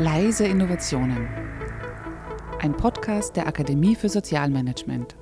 Leise 0.00 0.46
Innovationen. 0.46 1.28
Ein 2.58 2.74
Podcast 2.74 3.36
der 3.36 3.46
Akademie 3.46 3.94
für 3.94 4.08
Sozialmanagement. 4.08 5.14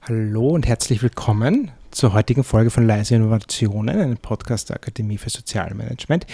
Hallo 0.00 0.48
und 0.48 0.66
herzlich 0.66 1.02
willkommen 1.02 1.70
zur 1.90 2.14
heutigen 2.14 2.42
Folge 2.42 2.70
von 2.70 2.86
Leise 2.86 3.16
Innovationen, 3.16 4.00
einem 4.00 4.16
Podcast 4.16 4.70
der 4.70 4.76
Akademie 4.76 5.18
für 5.18 5.28
Sozialmanagement. 5.28 6.26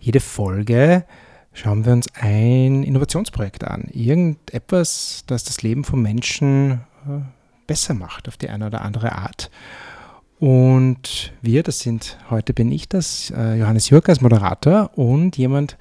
Jede 0.00 0.20
Folge 0.20 1.04
schauen 1.52 1.84
wir 1.84 1.92
uns 1.92 2.06
ein 2.14 2.82
Innovationsprojekt 2.82 3.64
an. 3.64 3.90
Irgendetwas, 3.92 5.24
das 5.26 5.44
das 5.44 5.60
Leben 5.60 5.84
von 5.84 6.00
Menschen 6.00 6.80
äh, 7.06 7.20
besser 7.66 7.92
macht 7.92 8.26
auf 8.26 8.38
die 8.38 8.48
eine 8.48 8.68
oder 8.68 8.80
andere 8.80 9.12
Art. 9.12 9.50
Und 10.38 11.32
wir, 11.42 11.64
das 11.64 11.80
sind, 11.80 12.16
heute 12.30 12.54
bin 12.54 12.70
ich 12.70 12.88
das, 12.88 13.32
äh, 13.36 13.56
Johannes 13.56 13.90
Jürg 13.90 14.08
als 14.08 14.20
Moderator 14.20 14.96
und 14.96 15.36
jemand, 15.36 15.76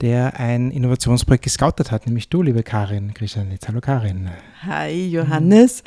der 0.00 0.40
ein 0.40 0.70
Innovationsprojekt 0.70 1.44
gescoutet 1.44 1.90
hat, 1.90 2.06
nämlich 2.06 2.30
du, 2.30 2.42
liebe 2.42 2.62
Karin 2.62 3.12
Grischanitz. 3.12 3.68
Hallo 3.68 3.80
Karin. 3.80 4.30
Hi 4.62 5.08
Johannes. 5.08 5.82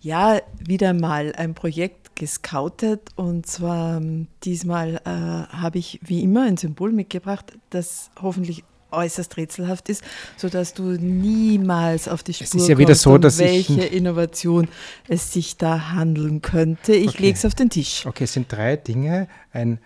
Ja, 0.00 0.40
wieder 0.58 0.92
mal 0.92 1.32
ein 1.36 1.54
Projekt 1.54 2.16
gescoutet 2.16 3.10
und 3.14 3.46
zwar 3.46 3.98
ähm, 3.98 4.26
diesmal 4.42 5.00
äh, 5.04 5.08
habe 5.08 5.78
ich 5.78 6.00
wie 6.02 6.22
immer 6.22 6.42
ein 6.42 6.56
Symbol 6.56 6.90
mitgebracht, 6.90 7.52
das 7.70 8.10
hoffentlich 8.20 8.64
äußerst 8.92 9.36
rätselhaft 9.36 9.88
ist, 9.88 10.02
sodass 10.36 10.74
du 10.74 10.82
niemals 10.82 12.08
auf 12.08 12.22
die 12.22 12.34
Spur 12.34 12.44
es 12.44 12.54
ist 12.54 12.68
ja 12.68 12.78
wieder 12.78 12.94
so, 12.94 13.18
dass 13.18 13.38
welche 13.38 13.82
Innovation 13.82 14.68
es 15.08 15.32
sich 15.32 15.56
da 15.56 15.92
handeln 15.92 16.42
könnte. 16.42 16.94
Ich 16.94 17.10
okay. 17.10 17.22
lege 17.22 17.38
es 17.38 17.44
auf 17.44 17.54
den 17.54 17.70
Tisch. 17.70 18.06
Okay, 18.06 18.24
es 18.24 18.32
sind 18.32 18.50
drei 18.50 18.76
Dinge. 18.76 19.28
Ein 19.52 19.78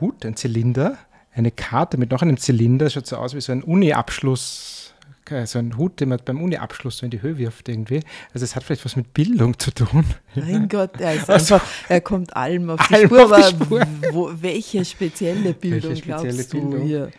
Hut, 0.00 0.24
ein 0.24 0.36
Zylinder, 0.36 0.98
eine 1.34 1.50
Karte 1.50 1.98
mit 1.98 2.10
noch 2.10 2.22
einem 2.22 2.36
Zylinder, 2.36 2.90
schaut 2.90 3.06
so 3.06 3.16
aus 3.16 3.34
wie 3.34 3.40
so 3.40 3.52
ein 3.52 3.62
Uni-Abschluss, 3.62 4.94
äh, 5.30 5.46
so 5.46 5.58
ein 5.58 5.76
Hut, 5.76 6.00
den 6.00 6.10
man 6.10 6.20
beim 6.24 6.42
Uni-Abschluss 6.42 6.98
so 6.98 7.06
in 7.06 7.10
die 7.10 7.22
Höhe 7.22 7.38
wirft 7.38 7.68
irgendwie. 7.68 8.00
Also 8.32 8.44
es 8.44 8.56
hat 8.56 8.64
vielleicht 8.64 8.84
was 8.84 8.96
mit 8.96 9.12
Bildung 9.14 9.58
zu 9.58 9.72
tun. 9.72 10.04
Mein 10.34 10.68
Gott, 10.68 11.00
er, 11.00 11.14
ist 11.14 11.30
also, 11.30 11.54
einfach, 11.54 11.68
er 11.88 12.00
kommt 12.00 12.36
allem 12.36 12.70
auf 12.70 12.86
die 12.88 12.94
allem 12.94 13.06
Spur, 13.06 13.24
auf 13.24 13.36
die 13.36 13.64
Spur. 13.64 13.80
aber 13.80 14.14
wo, 14.14 14.30
welche 14.40 14.84
spezielle 14.84 15.54
Bildung 15.54 15.90
welche 15.90 16.02
spezielle 16.02 16.32
glaubst 16.32 16.52
du 16.52 16.60
Bildung? 16.60 16.86
hier? 16.86 17.10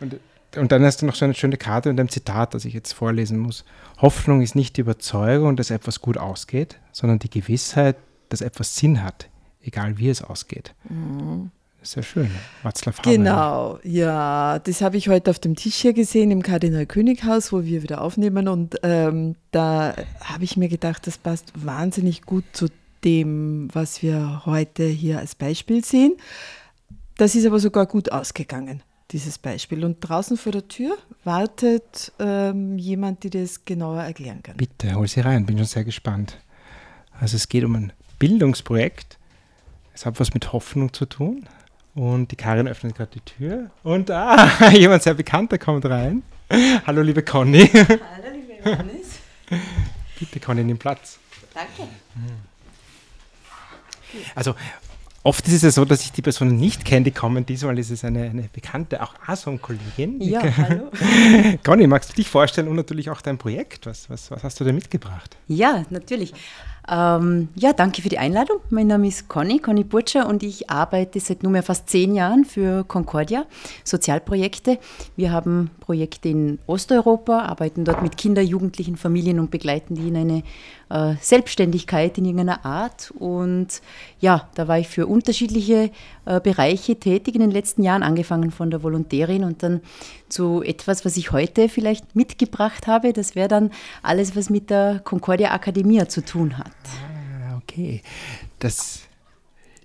Und 0.00 0.16
und 0.56 0.72
dann 0.72 0.84
hast 0.84 1.02
du 1.02 1.06
noch 1.06 1.14
so 1.14 1.24
eine 1.24 1.34
schöne 1.34 1.56
Karte 1.56 1.90
mit 1.90 2.00
einem 2.00 2.08
Zitat, 2.08 2.54
das 2.54 2.64
ich 2.64 2.74
jetzt 2.74 2.92
vorlesen 2.92 3.38
muss. 3.38 3.64
Hoffnung 4.00 4.42
ist 4.42 4.54
nicht 4.54 4.76
die 4.76 4.80
Überzeugung, 4.80 5.56
dass 5.56 5.70
etwas 5.70 6.00
gut 6.00 6.18
ausgeht, 6.18 6.78
sondern 6.92 7.18
die 7.18 7.30
Gewissheit, 7.30 7.96
dass 8.28 8.40
etwas 8.40 8.76
Sinn 8.76 9.02
hat, 9.02 9.28
egal 9.62 9.98
wie 9.98 10.08
es 10.08 10.22
ausgeht. 10.22 10.74
Mhm. 10.88 11.50
Sehr 11.82 12.02
schön, 12.02 12.30
Václav 12.62 12.98
Havel. 12.98 13.16
Genau, 13.16 13.78
ja, 13.84 14.58
das 14.58 14.82
habe 14.82 14.98
ich 14.98 15.08
heute 15.08 15.30
auf 15.30 15.38
dem 15.38 15.56
Tisch 15.56 15.76
hier 15.76 15.94
gesehen 15.94 16.30
im 16.30 16.42
Kardinal 16.42 16.84
Könighaus, 16.84 17.54
wo 17.54 17.64
wir 17.64 17.82
wieder 17.82 18.02
aufnehmen. 18.02 18.48
Und 18.48 18.76
ähm, 18.82 19.34
da 19.50 19.94
habe 20.22 20.44
ich 20.44 20.58
mir 20.58 20.68
gedacht, 20.68 21.06
das 21.06 21.16
passt 21.16 21.52
wahnsinnig 21.54 22.22
gut 22.22 22.44
zu 22.52 22.66
dem, 23.02 23.68
was 23.72 24.02
wir 24.02 24.42
heute 24.44 24.84
hier 24.84 25.20
als 25.20 25.34
Beispiel 25.34 25.82
sehen. 25.82 26.18
Das 27.16 27.34
ist 27.34 27.46
aber 27.46 27.58
sogar 27.58 27.86
gut 27.86 28.12
ausgegangen 28.12 28.82
dieses 29.12 29.38
Beispiel. 29.38 29.84
Und 29.84 30.00
draußen 30.00 30.36
vor 30.36 30.52
der 30.52 30.68
Tür 30.68 30.96
wartet 31.24 32.12
ähm, 32.18 32.78
jemand, 32.78 33.24
der 33.24 33.30
das 33.30 33.64
genauer 33.64 34.02
erklären 34.02 34.42
kann. 34.42 34.56
Bitte, 34.56 34.94
hol 34.94 35.08
sie 35.08 35.20
rein, 35.20 35.46
bin 35.46 35.56
schon 35.58 35.66
sehr 35.66 35.84
gespannt. 35.84 36.38
Also 37.18 37.36
es 37.36 37.48
geht 37.48 37.64
um 37.64 37.74
ein 37.74 37.92
Bildungsprojekt. 38.18 39.18
Es 39.94 40.06
hat 40.06 40.20
was 40.20 40.32
mit 40.34 40.52
Hoffnung 40.52 40.92
zu 40.92 41.06
tun. 41.06 41.46
Und 41.94 42.30
die 42.30 42.36
Karin 42.36 42.68
öffnet 42.68 42.94
gerade 42.94 43.10
die 43.12 43.20
Tür. 43.20 43.70
Und 43.82 44.10
ah, 44.10 44.70
jemand 44.72 45.02
sehr 45.02 45.14
bekannter 45.14 45.58
kommt 45.58 45.84
rein. 45.86 46.22
Hallo, 46.86 47.02
liebe 47.02 47.22
Conny. 47.22 47.66
Hallo, 47.66 47.98
liebe 48.32 48.54
Johannes. 48.64 49.18
Bitte, 50.18 50.40
Conny, 50.40 50.64
nimm 50.64 50.78
Platz. 50.78 51.18
Danke. 51.52 51.90
Also, 54.34 54.54
Oft 55.22 55.46
ist 55.48 55.54
es 55.54 55.62
ja 55.62 55.70
so, 55.70 55.84
dass 55.84 56.00
ich 56.00 56.12
die 56.12 56.22
Personen 56.22 56.56
nicht 56.56 56.86
kenne, 56.86 57.04
die 57.04 57.10
kommen. 57.10 57.44
Diesmal 57.44 57.78
ist 57.78 57.90
es 57.90 58.04
eine, 58.04 58.22
eine 58.22 58.48
bekannte, 58.50 59.02
auch 59.02 59.12
ASOM-Kollegin. 59.26 60.18
Ja, 60.22 60.40
hallo. 60.56 60.90
Conny, 61.62 61.86
magst 61.86 62.10
du 62.10 62.14
dich 62.14 62.28
vorstellen 62.28 62.68
und 62.68 62.76
natürlich 62.76 63.10
auch 63.10 63.20
dein 63.20 63.36
Projekt? 63.36 63.84
Was, 63.84 64.08
was, 64.08 64.30
was 64.30 64.42
hast 64.42 64.60
du 64.60 64.64
da 64.64 64.72
mitgebracht? 64.72 65.36
Ja, 65.46 65.84
natürlich. 65.90 66.32
Ähm, 66.88 67.48
ja, 67.54 67.74
danke 67.74 68.00
für 68.00 68.08
die 68.08 68.16
Einladung. 68.16 68.60
Mein 68.70 68.86
Name 68.86 69.08
ist 69.08 69.28
Conny, 69.28 69.58
Conny 69.58 69.84
Burtscher 69.84 70.26
und 70.26 70.42
ich 70.42 70.70
arbeite 70.70 71.20
seit 71.20 71.42
nunmehr 71.42 71.62
fast 71.62 71.90
zehn 71.90 72.14
Jahren 72.14 72.46
für 72.46 72.84
Concordia, 72.84 73.44
Sozialprojekte. 73.84 74.78
Wir 75.16 75.32
haben 75.32 75.70
Projekte 75.80 76.30
in 76.30 76.58
Osteuropa, 76.66 77.40
arbeiten 77.40 77.84
dort 77.84 78.02
mit 78.02 78.16
Kindern, 78.16 78.46
Jugendlichen, 78.46 78.96
Familien 78.96 79.38
und 79.38 79.50
begleiten 79.50 79.94
die 79.94 80.08
in 80.08 80.16
eine 80.16 80.42
äh, 80.90 81.14
Selbstständigkeit 81.20 82.18
in 82.18 82.24
irgendeiner 82.24 82.64
Art. 82.64 83.12
Und 83.18 83.80
ja, 84.20 84.48
da 84.54 84.68
war 84.68 84.78
ich 84.78 84.88
für 84.88 85.06
unterschiedliche 85.06 85.90
äh, 86.26 86.40
Bereiche 86.40 86.96
tätig 86.96 87.34
in 87.34 87.40
den 87.40 87.50
letzten 87.50 87.82
Jahren, 87.82 88.02
angefangen 88.02 88.50
von 88.50 88.70
der 88.70 88.82
Volontärin 88.82 89.44
und 89.44 89.62
dann 89.62 89.80
zu 90.28 90.62
etwas, 90.62 91.04
was 91.04 91.16
ich 91.16 91.32
heute 91.32 91.68
vielleicht 91.68 92.14
mitgebracht 92.14 92.86
habe. 92.86 93.12
Das 93.12 93.34
wäre 93.34 93.48
dann 93.48 93.70
alles, 94.02 94.36
was 94.36 94.50
mit 94.50 94.70
der 94.70 95.00
Concordia 95.02 95.54
Academia 95.54 96.08
zu 96.08 96.24
tun 96.24 96.58
hat. 96.58 96.66
Ah, 97.48 97.56
okay. 97.62 98.02
Das 98.58 99.09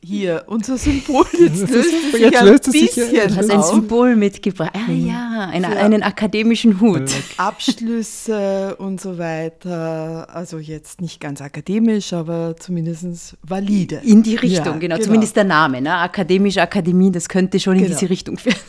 hier, 0.06 0.44
unser 0.48 0.78
Symbol. 0.78 1.26
Jetzt 1.40 1.70
löst 1.70 1.94
es 1.94 2.12
sich 2.12 2.22
jetzt 2.22 2.42
löst 2.42 2.66
ein 2.68 2.72
bisschen 2.72 3.10
sich, 3.10 3.28
Du 3.28 3.36
hast 3.36 3.50
ein 3.50 3.64
Symbol 3.64 4.16
mitgebracht. 4.16 4.72
Ah 4.74 4.92
mhm. 4.92 5.08
ja, 5.08 5.50
eine, 5.52 5.68
einen 5.68 6.04
akademischen 6.04 6.80
Hut. 6.80 7.12
Abschlüsse 7.38 8.76
und 8.78 9.02
so 9.02 9.18
weiter. 9.18 10.28
Also 10.34 10.60
jetzt 10.60 11.02
nicht 11.02 11.20
ganz 11.20 11.42
akademisch, 11.42 12.14
aber 12.14 12.56
zumindest 12.58 13.38
valide. 13.44 14.02
In 14.04 14.24
die 14.24 14.36
Richtung, 14.36 14.66
ja, 14.66 14.78
genau. 14.78 14.96
genau. 14.96 14.98
Zumindest 15.00 15.36
der 15.36 15.44
Name. 15.44 15.82
Ne? 15.82 15.94
Akademische 15.94 16.62
Akademie, 16.62 17.12
das 17.12 17.28
könnte 17.28 17.60
schon 17.60 17.76
genau. 17.76 17.88
in 17.88 17.92
diese 17.94 18.10
Richtung 18.10 18.38
führen. 18.38 18.56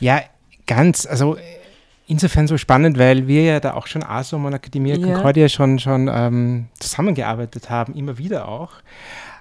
Ja, 0.00 0.20
ganz. 0.66 1.06
Also 1.06 1.36
insofern 2.08 2.46
so 2.48 2.58
spannend, 2.58 2.98
weil 2.98 3.28
wir 3.28 3.42
ja 3.42 3.60
da 3.60 3.74
auch 3.74 3.86
schon 3.86 4.02
ASOM 4.02 4.44
und 4.44 4.54
Akademie 4.54 4.90
ja. 4.90 4.98
Concordia 4.98 5.48
schon, 5.48 5.78
schon 5.78 6.10
ähm, 6.12 6.66
zusammengearbeitet 6.78 7.70
haben, 7.70 7.94
immer 7.94 8.18
wieder 8.18 8.48
auch. 8.48 8.72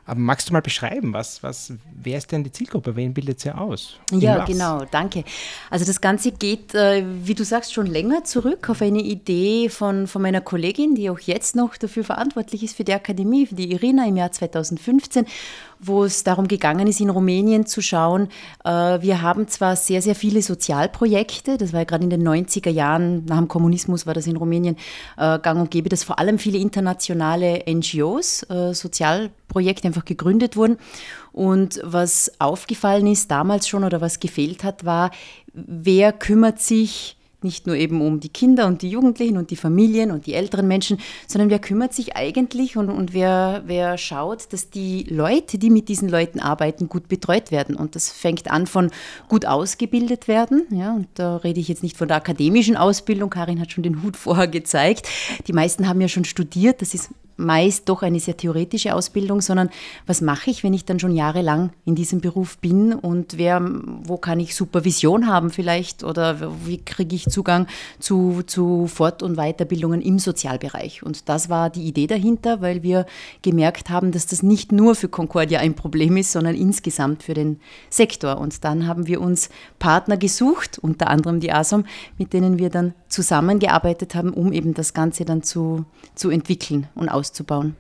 Aber 0.06 0.20
magst 0.20 0.50
du 0.50 0.54
mal 0.54 0.62
beschreiben, 0.62 1.14
was, 1.14 1.44
was, 1.44 1.74
wer 1.94 2.18
ist 2.18 2.32
denn 2.32 2.44
die 2.44 2.52
Zielgruppe? 2.52 2.96
Wen 2.96 3.14
bildet 3.14 3.40
sie 3.40 3.56
aus? 3.56 3.98
ja, 4.12 4.40
was? 4.40 4.48
genau, 4.48 4.84
danke. 4.90 5.24
Also 5.70 5.86
das 5.86 6.02
Ganze 6.02 6.32
geht, 6.32 6.74
äh, 6.74 7.04
wie 7.24 7.36
du 7.36 7.46
sagst, 7.46 7.74
schon 7.74 7.86
länger 7.86 8.24
zurück 8.24 8.70
auf 8.70 8.82
eine 8.82 9.02
Idee 9.02 9.70
von, 9.70 10.08
von 10.08 10.22
meiner 10.22 10.42
Kollegin, 10.42 10.96
die 10.96 11.10
auch 11.10 11.20
jetzt 11.20 11.56
noch 11.56 11.78
dafür 11.78 12.04
verantwortlich 12.04 12.64
ist 12.64 12.76
für 12.76 12.84
die 12.84 12.94
Akademie, 12.94 13.46
für 13.46 13.56
die 13.56 13.72
Irina 13.72 14.08
im 14.08 14.18
Jahr 14.18 14.32
2015 14.32 15.26
wo 15.82 16.04
es 16.04 16.24
darum 16.24 16.48
gegangen 16.48 16.88
ist, 16.88 17.00
in 17.00 17.10
Rumänien 17.10 17.66
zu 17.66 17.82
schauen. 17.82 18.30
Äh, 18.64 19.02
wir 19.02 19.22
haben 19.22 19.48
zwar 19.48 19.76
sehr, 19.76 20.02
sehr 20.02 20.16
viele 20.16 20.42
Sozialprojekte, 20.42 21.58
das 21.58 21.74
war 21.74 21.82
ja 21.82 21.86
gerade 21.86 22.04
in 22.04 22.10
den 22.10 22.28
90er 22.28 22.70
Jahren, 22.70 23.26
nach 23.26 23.38
dem 23.38 23.48
Kommunismus 23.48 24.06
war 24.06 24.14
das 24.14 24.28
in 24.28 24.38
Rumänien 24.38 24.78
äh, 25.18 25.40
gang 25.40 25.60
und 25.60 25.72
gäbe, 25.72 25.90
dass 25.90 26.04
vor 26.04 26.20
allem 26.20 26.38
viele 26.38 26.60
internationale 26.60 27.64
NGOs, 27.68 28.44
äh, 28.50 28.74
Sozialprojekte 28.74 29.88
einfach 29.88 30.06
gegründet 30.06 30.56
wurden. 30.56 30.78
Und 31.32 31.80
was 31.84 32.32
aufgefallen 32.40 33.08
ist 33.08 33.32
damals 33.32 33.68
schon 33.68 33.84
oder 33.84 34.02
was 34.02 34.20
gefehlt 34.20 34.64
hat, 34.64 34.86
war, 34.86 35.12
wer 35.54 36.14
kümmert 36.14 36.60
sich 36.60 37.18
nicht 37.44 37.68
nur 37.68 37.76
eben 37.76 38.02
um 38.02 38.20
die 38.20 38.30
Kinder 38.30 38.68
und 38.68 38.82
die 38.82 38.90
Jugendlichen 38.90 39.38
und 39.38 39.52
die 39.52 39.56
Familien 39.56 40.12
und 40.12 40.26
die 40.26 40.34
älteren 40.34 40.68
Menschen, 40.68 40.98
sondern 41.28 41.50
wer 41.50 41.60
kümmert 41.60 41.94
sich 41.94 42.16
eigentlich 42.16 42.78
und, 42.78 42.90
und 42.90 43.14
wer, 43.14 43.64
wer 43.66 43.98
schaut, 43.98 44.52
dass 44.54 44.70
die 44.70 45.04
Leute, 45.04 45.58
die 45.58 45.70
mit 45.70 45.90
diesen 45.90 46.10
Leuten 46.10 46.40
arbeiten, 46.40 46.90
gut 46.90 47.08
betreut 47.08 47.52
werden. 47.52 47.76
Und 47.76 47.96
das 47.96 48.10
fängt 48.12 48.50
an 48.52 48.68
von 48.68 48.92
gut 49.28 49.46
ausgebildet 49.46 50.28
werden. 50.28 50.66
Ja, 50.72 50.94
und 50.94 51.08
da 51.16 51.38
rede 51.38 51.60
ich 51.60 51.68
jetzt 51.68 51.84
nicht 51.84 51.98
von 51.98 52.08
der 52.08 52.18
akademischen 52.18 52.78
Ausbildung. 52.78 53.30
Karin 53.30 53.60
hat 53.60 53.72
schon 53.72 53.84
den 53.84 54.04
Hut 54.04 54.18
vorher 54.18 54.48
gezeigt. 54.48 55.08
Die 55.48 55.54
meisten 55.54 55.88
haben 55.88 56.02
ja 56.02 56.08
schon 56.08 56.26
studiert. 56.26 56.82
Das 56.82 56.94
ist 56.94 57.10
meist 57.42 57.90
doch 57.90 58.02
eine 58.02 58.20
sehr 58.20 58.38
theoretische 58.38 58.96
Ausbildung, 58.96 59.42
sondern 59.42 59.70
was 60.06 60.22
mache 60.22 60.50
ich, 60.50 60.64
wenn 60.64 60.74
ich 60.74 60.86
dann 60.86 61.00
schon 61.00 61.16
jahrelang 61.16 61.72
in 61.86 61.96
diesem 61.96 62.22
Beruf 62.22 62.58
bin 62.58 62.94
und 62.94 63.38
wer, 63.38 63.62
wo 64.04 64.18
kann 64.18 64.40
ich 64.40 64.56
Supervision 64.56 65.28
haben 65.28 65.50
vielleicht 65.50 66.04
oder 66.04 66.38
wie 66.66 66.78
kriege 66.78 67.16
ich 67.16 67.26
Zugang 67.26 67.68
zu, 68.00 68.44
zu 68.46 68.88
Fort- 68.88 69.24
und 69.24 69.36
Weiterbildungen 69.36 70.02
im 70.02 70.20
Sozialbereich. 70.20 71.04
Und 71.04 71.30
das 71.30 71.50
war 71.50 71.70
die 71.70 71.84
Idee 71.84 72.08
dahinter, 72.08 72.62
weil 72.62 72.84
wir 72.84 73.06
gemerkt 73.42 73.90
haben, 73.90 74.12
dass 74.12 74.28
das 74.28 74.44
nicht 74.44 74.72
nur 74.72 74.96
für 74.96 75.10
Concordia 75.10 75.60
ein 75.60 75.74
Problem 75.74 76.18
ist, 76.18 76.32
sondern 76.32 76.56
insgesamt 76.56 77.24
für 77.24 77.34
den 77.34 77.60
Sektor. 77.90 78.38
Und 78.38 78.64
dann 78.64 78.88
haben 78.88 79.08
wir 79.08 79.22
uns 79.22 79.50
Partner 79.80 80.18
gesucht, 80.18 80.80
unter 80.80 81.10
anderem 81.10 81.40
die 81.40 81.52
ASOM, 81.52 81.86
mit 82.18 82.34
denen 82.34 82.60
wir 82.60 82.70
dann 82.70 82.94
zusammengearbeitet 83.10 84.16
haben, 84.16 84.34
um 84.34 84.54
eben 84.54 84.74
das 84.74 84.94
Ganze 84.94 85.26
dann 85.26 85.44
zu, 85.44 85.86
zu 86.16 86.30
entwickeln 86.30 86.88
und 86.96 87.10
auszubauen. 87.32 87.76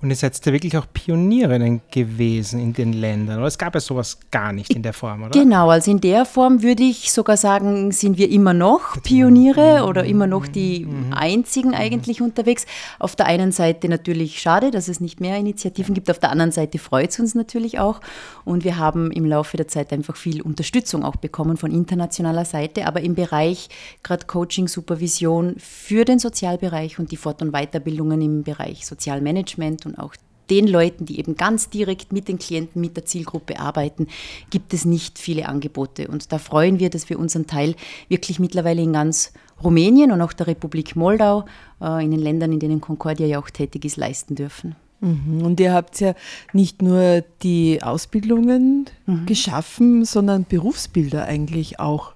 Und 0.00 0.10
ihr 0.10 0.16
seid 0.16 0.44
ja 0.46 0.52
wirklich 0.52 0.76
auch 0.76 0.86
Pionierinnen 0.92 1.80
gewesen 1.90 2.60
in 2.60 2.72
den 2.72 2.92
Ländern. 2.92 3.38
Oder 3.38 3.48
es 3.48 3.58
gab 3.58 3.74
ja 3.74 3.80
sowas 3.80 4.18
gar 4.30 4.52
nicht 4.52 4.72
in 4.72 4.84
der 4.84 4.92
Form, 4.92 5.24
oder? 5.24 5.30
Genau, 5.30 5.70
also 5.70 5.90
in 5.90 6.00
der 6.00 6.24
Form 6.24 6.62
würde 6.62 6.84
ich 6.84 7.10
sogar 7.10 7.36
sagen, 7.36 7.90
sind 7.90 8.16
wir 8.16 8.30
immer 8.30 8.54
noch 8.54 9.02
Pioniere 9.02 9.84
oder 9.88 10.04
immer 10.04 10.28
noch 10.28 10.46
die 10.46 10.86
einzigen 11.10 11.74
eigentlich 11.74 12.22
unterwegs. 12.22 12.64
Auf 13.00 13.16
der 13.16 13.26
einen 13.26 13.50
Seite 13.50 13.88
natürlich 13.88 14.40
schade, 14.40 14.70
dass 14.70 14.86
es 14.86 15.00
nicht 15.00 15.20
mehr 15.20 15.36
Initiativen 15.36 15.94
gibt. 15.94 16.08
Auf 16.10 16.20
der 16.20 16.30
anderen 16.30 16.52
Seite 16.52 16.78
freut 16.78 17.10
es 17.10 17.18
uns 17.18 17.34
natürlich 17.34 17.80
auch. 17.80 18.00
Und 18.44 18.62
wir 18.62 18.78
haben 18.78 19.10
im 19.10 19.24
Laufe 19.24 19.56
der 19.56 19.66
Zeit 19.66 19.92
einfach 19.92 20.14
viel 20.14 20.42
Unterstützung 20.42 21.04
auch 21.04 21.16
bekommen 21.16 21.56
von 21.56 21.72
internationaler 21.72 22.44
Seite, 22.44 22.86
aber 22.86 23.00
im 23.00 23.16
Bereich 23.16 23.68
gerade 24.04 24.26
Coaching, 24.26 24.68
Supervision 24.68 25.56
für 25.58 26.04
den 26.04 26.20
Sozialbereich 26.20 27.00
und 27.00 27.10
die 27.10 27.16
Fort- 27.16 27.42
und 27.42 27.50
Weiterbildungen 27.50 28.20
im 28.20 28.44
Bereich 28.44 28.86
Sozialmanagement 28.86 29.87
und 29.88 29.98
auch 29.98 30.14
den 30.50 30.66
Leuten, 30.66 31.04
die 31.04 31.18
eben 31.18 31.36
ganz 31.36 31.68
direkt 31.68 32.12
mit 32.12 32.28
den 32.28 32.38
Klienten, 32.38 32.80
mit 32.80 32.96
der 32.96 33.04
Zielgruppe 33.04 33.60
arbeiten, 33.60 34.06
gibt 34.50 34.72
es 34.72 34.84
nicht 34.84 35.18
viele 35.18 35.48
Angebote. 35.48 36.08
Und 36.08 36.32
da 36.32 36.38
freuen 36.38 36.78
wir, 36.78 36.90
dass 36.90 37.08
wir 37.10 37.18
unseren 37.18 37.46
Teil 37.46 37.74
wirklich 38.08 38.38
mittlerweile 38.38 38.82
in 38.82 38.92
ganz 38.92 39.32
Rumänien 39.62 40.12
und 40.12 40.22
auch 40.22 40.32
der 40.32 40.46
Republik 40.46 40.96
Moldau, 40.96 41.44
äh, 41.80 42.04
in 42.04 42.10
den 42.10 42.20
Ländern, 42.20 42.52
in 42.52 42.60
denen 42.60 42.80
Concordia 42.80 43.26
ja 43.26 43.38
auch 43.38 43.50
tätig 43.50 43.84
ist, 43.84 43.96
leisten 43.96 44.34
dürfen. 44.34 44.76
Mhm. 45.00 45.42
Und 45.42 45.60
ihr 45.60 45.72
habt 45.72 46.00
ja 46.00 46.14
nicht 46.52 46.82
nur 46.82 47.22
die 47.42 47.82
Ausbildungen 47.82 48.86
mhm. 49.06 49.26
geschaffen, 49.26 50.04
sondern 50.04 50.44
Berufsbilder 50.44 51.24
eigentlich 51.24 51.78
auch 51.78 52.14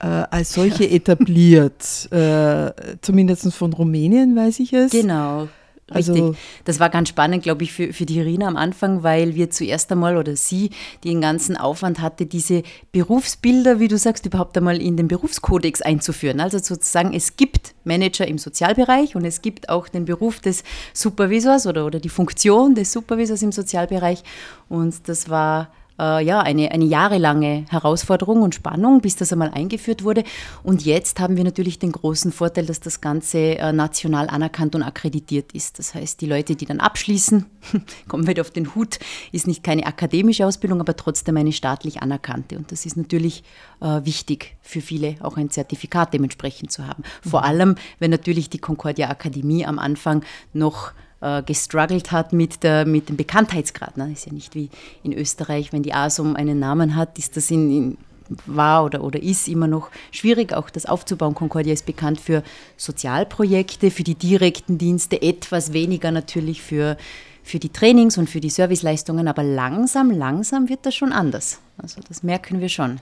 äh, 0.00 0.06
als 0.06 0.52
solche 0.52 0.88
etabliert. 0.90 2.10
Äh, 2.10 2.72
zumindest 3.00 3.52
von 3.52 3.72
Rumänien 3.72 4.36
weiß 4.36 4.60
ich 4.60 4.72
es. 4.72 4.92
Genau. 4.92 5.48
Richtig. 5.94 6.22
Also, 6.22 6.34
das 6.64 6.80
war 6.80 6.90
ganz 6.90 7.08
spannend, 7.08 7.42
glaube 7.42 7.64
ich, 7.64 7.72
für, 7.72 7.92
für 7.92 8.06
die 8.06 8.18
Irina 8.18 8.46
am 8.46 8.56
Anfang, 8.56 9.02
weil 9.02 9.34
wir 9.34 9.50
zuerst 9.50 9.90
einmal 9.92 10.16
oder 10.16 10.36
sie 10.36 10.70
den 11.04 11.20
ganzen 11.20 11.56
Aufwand 11.56 12.00
hatte, 12.00 12.26
diese 12.26 12.62
Berufsbilder, 12.92 13.80
wie 13.80 13.88
du 13.88 13.98
sagst, 13.98 14.26
überhaupt 14.26 14.56
einmal 14.56 14.80
in 14.80 14.96
den 14.96 15.08
Berufskodex 15.08 15.82
einzuführen. 15.82 16.40
Also 16.40 16.58
sozusagen, 16.58 17.14
es 17.14 17.36
gibt 17.36 17.74
Manager 17.84 18.26
im 18.26 18.38
Sozialbereich 18.38 19.16
und 19.16 19.24
es 19.24 19.42
gibt 19.42 19.68
auch 19.68 19.88
den 19.88 20.04
Beruf 20.04 20.40
des 20.40 20.64
Supervisors 20.92 21.66
oder, 21.66 21.86
oder 21.86 22.00
die 22.00 22.08
Funktion 22.08 22.74
des 22.74 22.92
Supervisors 22.92 23.42
im 23.42 23.52
Sozialbereich. 23.52 24.22
Und 24.68 25.08
das 25.08 25.28
war 25.28 25.68
äh, 26.02 26.24
ja, 26.24 26.40
eine, 26.40 26.72
eine 26.72 26.84
jahrelange 26.84 27.64
Herausforderung 27.68 28.42
und 28.42 28.54
Spannung, 28.54 29.00
bis 29.00 29.16
das 29.16 29.32
einmal 29.32 29.50
eingeführt 29.50 30.02
wurde. 30.02 30.24
Und 30.64 30.84
jetzt 30.84 31.20
haben 31.20 31.36
wir 31.36 31.44
natürlich 31.44 31.78
den 31.78 31.92
großen 31.92 32.32
Vorteil, 32.32 32.66
dass 32.66 32.80
das 32.80 33.00
Ganze 33.00 33.58
äh, 33.58 33.72
national 33.72 34.28
anerkannt 34.28 34.74
und 34.74 34.82
akkreditiert 34.82 35.52
ist. 35.52 35.78
Das 35.78 35.94
heißt, 35.94 36.20
die 36.20 36.26
Leute, 36.26 36.56
die 36.56 36.66
dann 36.66 36.80
abschließen, 36.80 37.46
kommen 38.08 38.26
wieder 38.26 38.40
auf 38.40 38.50
den 38.50 38.74
Hut, 38.74 38.98
ist 39.30 39.46
nicht 39.46 39.62
keine 39.62 39.86
akademische 39.86 40.46
Ausbildung, 40.46 40.80
aber 40.80 40.96
trotzdem 40.96 41.36
eine 41.36 41.52
staatlich 41.52 42.02
anerkannte. 42.02 42.56
Und 42.56 42.72
das 42.72 42.84
ist 42.84 42.96
natürlich 42.96 43.44
äh, 43.80 44.04
wichtig 44.04 44.56
für 44.60 44.80
viele, 44.80 45.16
auch 45.20 45.36
ein 45.36 45.50
Zertifikat 45.50 46.12
dementsprechend 46.12 46.72
zu 46.72 46.86
haben. 46.86 47.04
Vor 47.22 47.40
mhm. 47.40 47.46
allem, 47.46 47.74
wenn 48.00 48.10
natürlich 48.10 48.50
die 48.50 48.58
Concordia 48.58 49.08
Akademie 49.08 49.64
am 49.64 49.78
Anfang 49.78 50.24
noch 50.52 50.92
äh, 51.22 51.42
gestruggelt 51.42 52.12
hat 52.12 52.32
mit, 52.32 52.62
der, 52.62 52.84
mit 52.84 53.08
dem 53.08 53.16
Bekanntheitsgrad. 53.16 53.96
Ne? 53.96 54.12
Ist 54.12 54.26
ja 54.26 54.32
nicht 54.32 54.54
wie 54.54 54.68
in 55.02 55.12
Österreich, 55.12 55.72
wenn 55.72 55.82
die 55.82 55.94
ASOM 55.94 56.36
einen 56.36 56.58
Namen 56.58 56.96
hat, 56.96 57.18
ist 57.18 57.36
das 57.36 57.50
in, 57.50 57.70
in 57.70 57.98
war 58.46 58.84
oder, 58.84 59.02
oder 59.02 59.22
ist 59.22 59.48
immer 59.48 59.66
noch 59.66 59.90
schwierig, 60.10 60.52
auch 60.52 60.70
das 60.70 60.86
aufzubauen. 60.86 61.34
Concordia 61.34 61.72
ist 61.72 61.86
bekannt 61.86 62.20
für 62.20 62.42
Sozialprojekte, 62.76 63.90
für 63.90 64.04
die 64.04 64.14
direkten 64.14 64.78
Dienste, 64.78 65.20
etwas 65.20 65.72
weniger 65.72 66.10
natürlich 66.10 66.62
für, 66.62 66.96
für 67.42 67.58
die 67.58 67.70
Trainings 67.70 68.18
und 68.18 68.30
für 68.30 68.40
die 68.40 68.50
Serviceleistungen, 68.50 69.28
aber 69.28 69.42
langsam, 69.42 70.10
langsam 70.10 70.68
wird 70.68 70.86
das 70.86 70.94
schon 70.94 71.12
anders. 71.12 71.58
Also 71.78 72.00
das 72.06 72.22
merken 72.22 72.60
wir 72.60 72.68
schon. 72.68 73.00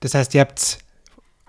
Das 0.00 0.14
heißt, 0.14 0.34
ihr 0.34 0.40
habt 0.40 0.78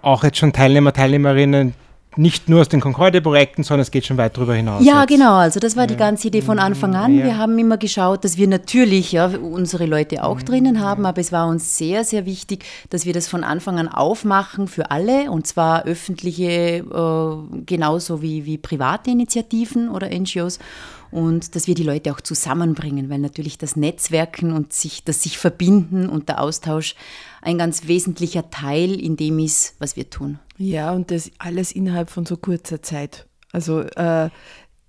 auch 0.01 0.23
jetzt 0.23 0.37
schon 0.37 0.53
Teilnehmer, 0.53 0.93
Teilnehmerinnen, 0.93 1.73
nicht 2.17 2.49
nur 2.49 2.61
aus 2.61 2.69
den 2.69 2.81
Concordia-Projekten, 2.81 3.63
sondern 3.63 3.81
es 3.81 3.91
geht 3.91 4.05
schon 4.05 4.17
weit 4.17 4.37
darüber 4.37 4.55
hinaus. 4.55 4.83
Ja, 4.83 5.01
jetzt. 5.01 5.09
genau. 5.09 5.35
Also 5.35 5.59
das 5.59 5.75
war 5.75 5.87
die 5.87 5.95
ganze 5.95 6.27
Idee 6.27 6.41
von 6.41 6.59
Anfang 6.59 6.95
an. 6.95 7.17
Ja. 7.17 7.25
Wir 7.25 7.37
haben 7.37 7.57
immer 7.59 7.77
geschaut, 7.77 8.23
dass 8.23 8.37
wir 8.37 8.47
natürlich 8.47 9.11
ja, 9.11 9.27
unsere 9.27 9.85
Leute 9.85 10.23
auch 10.23 10.37
mhm. 10.37 10.45
drinnen 10.45 10.81
haben, 10.81 11.05
aber 11.05 11.21
es 11.21 11.31
war 11.31 11.47
uns 11.47 11.77
sehr, 11.77 12.03
sehr 12.03 12.25
wichtig, 12.25 12.65
dass 12.89 13.05
wir 13.05 13.13
das 13.13 13.27
von 13.27 13.43
Anfang 13.43 13.79
an 13.79 13.87
aufmachen 13.87 14.67
für 14.67 14.91
alle 14.91 15.31
und 15.31 15.47
zwar 15.47 15.85
öffentliche 15.85 16.45
äh, 16.45 17.61
genauso 17.65 18.21
wie, 18.21 18.45
wie 18.45 18.57
private 18.57 19.11
Initiativen 19.11 19.89
oder 19.89 20.09
NGOs 20.09 20.59
und 21.11 21.55
dass 21.55 21.67
wir 21.67 21.75
die 21.75 21.83
Leute 21.83 22.11
auch 22.11 22.19
zusammenbringen, 22.19 23.09
weil 23.09 23.19
natürlich 23.19 23.57
das 23.57 23.75
Netzwerken 23.75 24.51
und 24.51 24.73
sich, 24.73 25.03
das 25.03 25.23
sich 25.23 25.37
verbinden 25.37 26.09
und 26.09 26.27
der 26.27 26.41
Austausch 26.41 26.95
ein 27.45 27.57
ganz 27.57 27.87
wesentlicher 27.87 28.49
Teil 28.49 28.99
in 28.99 29.15
dem 29.17 29.39
ist, 29.39 29.75
was 29.79 29.95
wir 29.95 30.09
tun. 30.09 30.39
Ja, 30.57 30.91
und 30.91 31.11
das 31.11 31.31
alles 31.37 31.71
innerhalb 31.71 32.09
von 32.09 32.25
so 32.25 32.37
kurzer 32.37 32.81
Zeit. 32.81 33.27
Also 33.51 33.81
äh, 33.81 34.29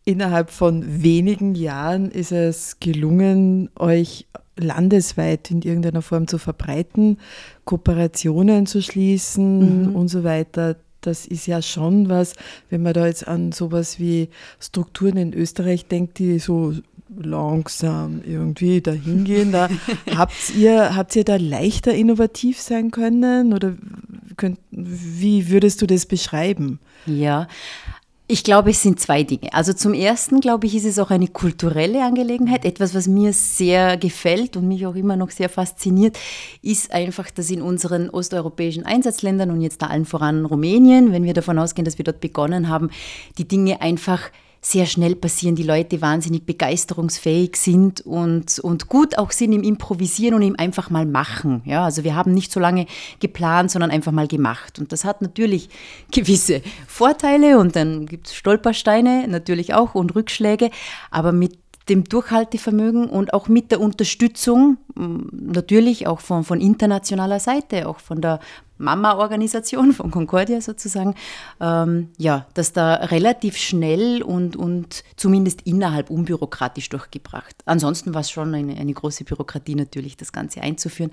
innerhalb 0.05 0.51
von 0.51 1.03
wenigen 1.03 1.55
Jahren 1.55 2.11
ist 2.11 2.33
es 2.33 2.81
gelungen, 2.81 3.69
euch 3.77 4.27
landesweit 4.57 5.51
in 5.51 5.61
irgendeiner 5.61 6.01
Form 6.01 6.29
zu 6.29 6.39
verbreiten, 6.39 7.19
Kooperationen 7.65 8.67
zu 8.67 8.81
schließen 8.81 9.91
mhm. 9.91 9.97
und 9.97 10.09
so 10.09 10.25
weiter. 10.25 10.77
Das 11.03 11.27
ist 11.27 11.47
ja 11.47 11.61
schon 11.61 12.09
was, 12.09 12.35
wenn 12.71 12.83
man 12.83 12.95
da 12.95 13.07
jetzt 13.07 13.29
an 13.29 13.53
sowas 13.53 14.01
wie 14.01 14.31
Strukturen 14.59 15.19
in 15.19 15.35
Österreich 15.35 15.87
denkt, 15.87 16.19
die 16.19 16.39
so 16.39 16.73
langsam 17.09 18.23
irgendwie 18.25 18.81
dahin 18.81 19.25
gehen. 19.25 19.53
Da 19.53 19.69
habt 20.17 20.55
ihr, 20.57 20.95
habt 20.97 21.17
ihr 21.17 21.25
da 21.25 21.37
leichter 21.37 21.95
innovativ 21.95 22.61
sein 22.61 22.91
können 22.91 23.53
oder 23.53 23.75
könnt, 24.37 24.59
wie 24.71 25.49
würdest 25.49 25.83
du 25.83 25.87
das 25.87 26.07
beschreiben? 26.07 26.81
Ja, 27.07 27.47
ich 28.29 28.43
glaube, 28.43 28.71
es 28.71 28.83
sind 28.83 28.99
zwei 28.99 29.23
Dinge. 29.23 29.53
Also 29.55 29.73
zum 29.73 29.95
ersten, 29.95 30.41
glaube 30.41 30.67
ich, 30.67 30.75
ist 30.75 30.85
es 30.85 30.99
auch 30.99 31.11
eine 31.11 31.29
kulturelle 31.29 32.05
Angelegenheit. 32.05 32.65
Etwas, 32.65 32.93
was 32.93 33.07
mir 33.07 33.33
sehr 33.33 33.97
gefällt 33.97 34.57
und 34.57 34.67
mich 34.67 34.85
auch 34.85 34.97
immer 34.97 35.15
noch 35.15 35.31
sehr 35.31 35.49
fasziniert, 35.49 36.19
ist 36.61 36.93
einfach, 36.93 37.31
dass 37.31 37.51
in 37.51 37.63
unseren 37.63 38.11
osteuropäischen 38.11 38.85
Einsatzländern 38.85 39.53
und 39.53 39.61
jetzt 39.61 39.81
da 39.81 39.87
allen 39.87 40.07
voran 40.07 40.45
Rumänien, 40.45 41.13
wenn 41.13 41.23
wir 41.23 41.35
davon 41.35 41.57
ausgehen, 41.57 41.85
dass 41.85 41.99
wir 41.99 42.05
dort 42.05 42.21
begonnen 42.21 42.69
haben, 42.69 42.91
die 43.39 43.47
Dinge 43.47 43.81
einfach 43.81 44.23
sehr 44.61 44.87
schnell 44.87 45.15
passieren, 45.15 45.55
die 45.55 45.63
Leute 45.63 46.01
wahnsinnig 46.01 46.45
begeisterungsfähig 46.45 47.57
sind 47.57 48.01
und, 48.01 48.59
und 48.59 48.89
gut 48.89 49.17
auch 49.17 49.31
sind 49.31 49.53
im 49.53 49.63
Improvisieren 49.63 50.35
und 50.35 50.43
im 50.43 50.59
einfach 50.59 50.91
mal 50.91 51.07
machen. 51.07 51.63
Ja, 51.65 51.85
also 51.85 52.03
wir 52.03 52.17
haben 52.17 52.35
nicht 52.35 52.51
so 52.51 52.59
lange 52.59 52.87
geplant, 53.21 53.71
sondern 53.71 53.91
einfach 53.91 54.13
mal 54.13 54.27
gemacht. 54.27 54.79
Und 54.79 54.93
das 54.93 55.05
hat 55.05 55.23
natürlich 55.23 55.69
gewisse 56.11 56.63
Vorteile 56.87 57.59
und 57.59 57.77
dann 57.77 58.07
gibt 58.07 58.27
es 58.27 58.35
Stolpersteine 58.35 59.29
natürlich 59.29 59.75
auch 59.75 59.95
und 59.95 60.15
Rückschläge, 60.15 60.71
aber 61.11 61.33
mit 61.33 61.59
dem 61.89 62.05
Durchhaltevermögen 62.05 63.09
und 63.09 63.33
auch 63.33 63.49
mit 63.49 63.71
der 63.71 63.81
Unterstützung, 63.81 64.79
natürlich 64.97 66.07
auch 66.07 66.21
von, 66.21 66.43
von 66.43 66.61
internationaler 66.61 67.39
Seite, 67.39 67.89
auch 67.89 68.01
von 68.01 68.21
der 68.21 68.41
Mama-Organisation 68.79 69.93
von 69.93 70.11
Concordia 70.11 70.61
sozusagen, 70.61 71.15
ähm, 71.61 72.11
ja, 72.19 72.47
dass 72.55 72.73
da 72.73 72.95
relativ 72.95 73.57
schnell 73.57 74.23
und, 74.23 74.57
und 74.57 75.05
zumindest 75.17 75.63
innerhalb 75.63 76.11
unbürokratisch 76.11 76.89
durchgebracht. 76.89 77.55
Ansonsten 77.65 78.15
war 78.15 78.21
es 78.21 78.31
schon 78.31 78.55
eine, 78.55 78.77
eine 78.77 78.93
große 78.93 79.25
Bürokratie 79.25 79.75
natürlich, 79.75 80.17
das 80.17 80.33
Ganze 80.33 80.61
einzuführen. 80.61 81.11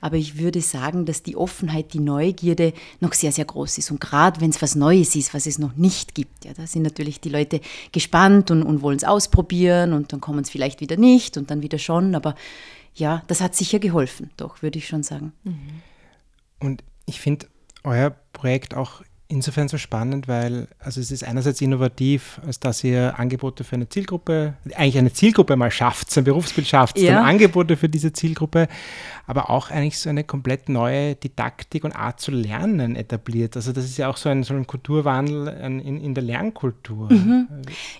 Aber 0.00 0.16
ich 0.16 0.38
würde 0.38 0.60
sagen, 0.60 1.06
dass 1.06 1.22
die 1.22 1.36
Offenheit, 1.36 1.92
die 1.92 2.00
Neugierde 2.00 2.72
noch 3.00 3.12
sehr, 3.12 3.32
sehr 3.32 3.44
groß 3.44 3.78
ist. 3.78 3.90
Und 3.90 4.00
gerade 4.00 4.40
wenn 4.40 4.50
es 4.50 4.62
was 4.62 4.74
Neues 4.74 5.14
ist, 5.14 5.34
was 5.34 5.46
es 5.46 5.58
noch 5.58 5.76
nicht 5.76 6.14
gibt, 6.14 6.44
ja, 6.44 6.52
da 6.54 6.66
sind 6.66 6.82
natürlich 6.82 7.20
die 7.20 7.28
Leute 7.28 7.60
gespannt 7.92 8.50
und, 8.50 8.62
und 8.62 8.82
wollen 8.82 8.96
es 8.96 9.04
ausprobieren 9.04 9.92
und 9.92 10.12
dann 10.12 10.20
kommen 10.20 10.40
es 10.40 10.50
vielleicht 10.50 10.80
wieder 10.80 10.96
nicht 10.96 11.36
und 11.36 11.50
dann 11.50 11.62
wieder 11.62 11.78
schon. 11.78 12.14
Aber 12.14 12.34
ja, 12.94 13.22
das 13.26 13.40
hat 13.40 13.54
sicher 13.54 13.78
geholfen, 13.78 14.30
doch, 14.36 14.62
würde 14.62 14.78
ich 14.78 14.86
schon 14.86 15.02
sagen. 15.02 15.32
Mhm. 15.44 15.82
Und 16.60 16.84
ich 17.06 17.20
finde 17.20 17.46
euer 17.82 18.14
Projekt 18.32 18.74
auch 18.74 19.02
insofern 19.28 19.68
so 19.68 19.78
spannend, 19.78 20.28
weil 20.28 20.68
also 20.78 21.00
es 21.00 21.10
ist 21.10 21.24
einerseits 21.24 21.60
innovativ, 21.60 22.40
als 22.46 22.60
dass 22.60 22.84
ihr 22.84 23.18
Angebote 23.18 23.64
für 23.64 23.74
eine 23.74 23.88
Zielgruppe, 23.88 24.54
eigentlich 24.74 24.98
eine 24.98 25.12
Zielgruppe 25.12 25.56
mal 25.56 25.70
schafft, 25.70 26.16
ein 26.16 26.24
Berufsbild 26.24 26.66
schafft, 26.66 26.98
ja. 26.98 27.14
dann 27.14 27.24
Angebote 27.24 27.76
für 27.76 27.88
diese 27.88 28.12
Zielgruppe, 28.12 28.68
aber 29.26 29.48
auch 29.48 29.70
eigentlich 29.70 29.98
so 29.98 30.10
eine 30.10 30.24
komplett 30.24 30.68
neue 30.68 31.14
Didaktik 31.14 31.84
und 31.84 31.92
Art 31.92 32.20
zu 32.20 32.30
lernen 32.30 32.96
etabliert. 32.96 33.56
Also 33.56 33.72
das 33.72 33.84
ist 33.84 33.96
ja 33.96 34.08
auch 34.08 34.18
so 34.18 34.28
ein, 34.28 34.42
so 34.42 34.54
ein 34.54 34.66
Kulturwandel 34.66 35.48
in, 35.48 35.80
in 35.80 36.14
der 36.14 36.22
Lernkultur. 36.22 37.10
Mhm. 37.10 37.48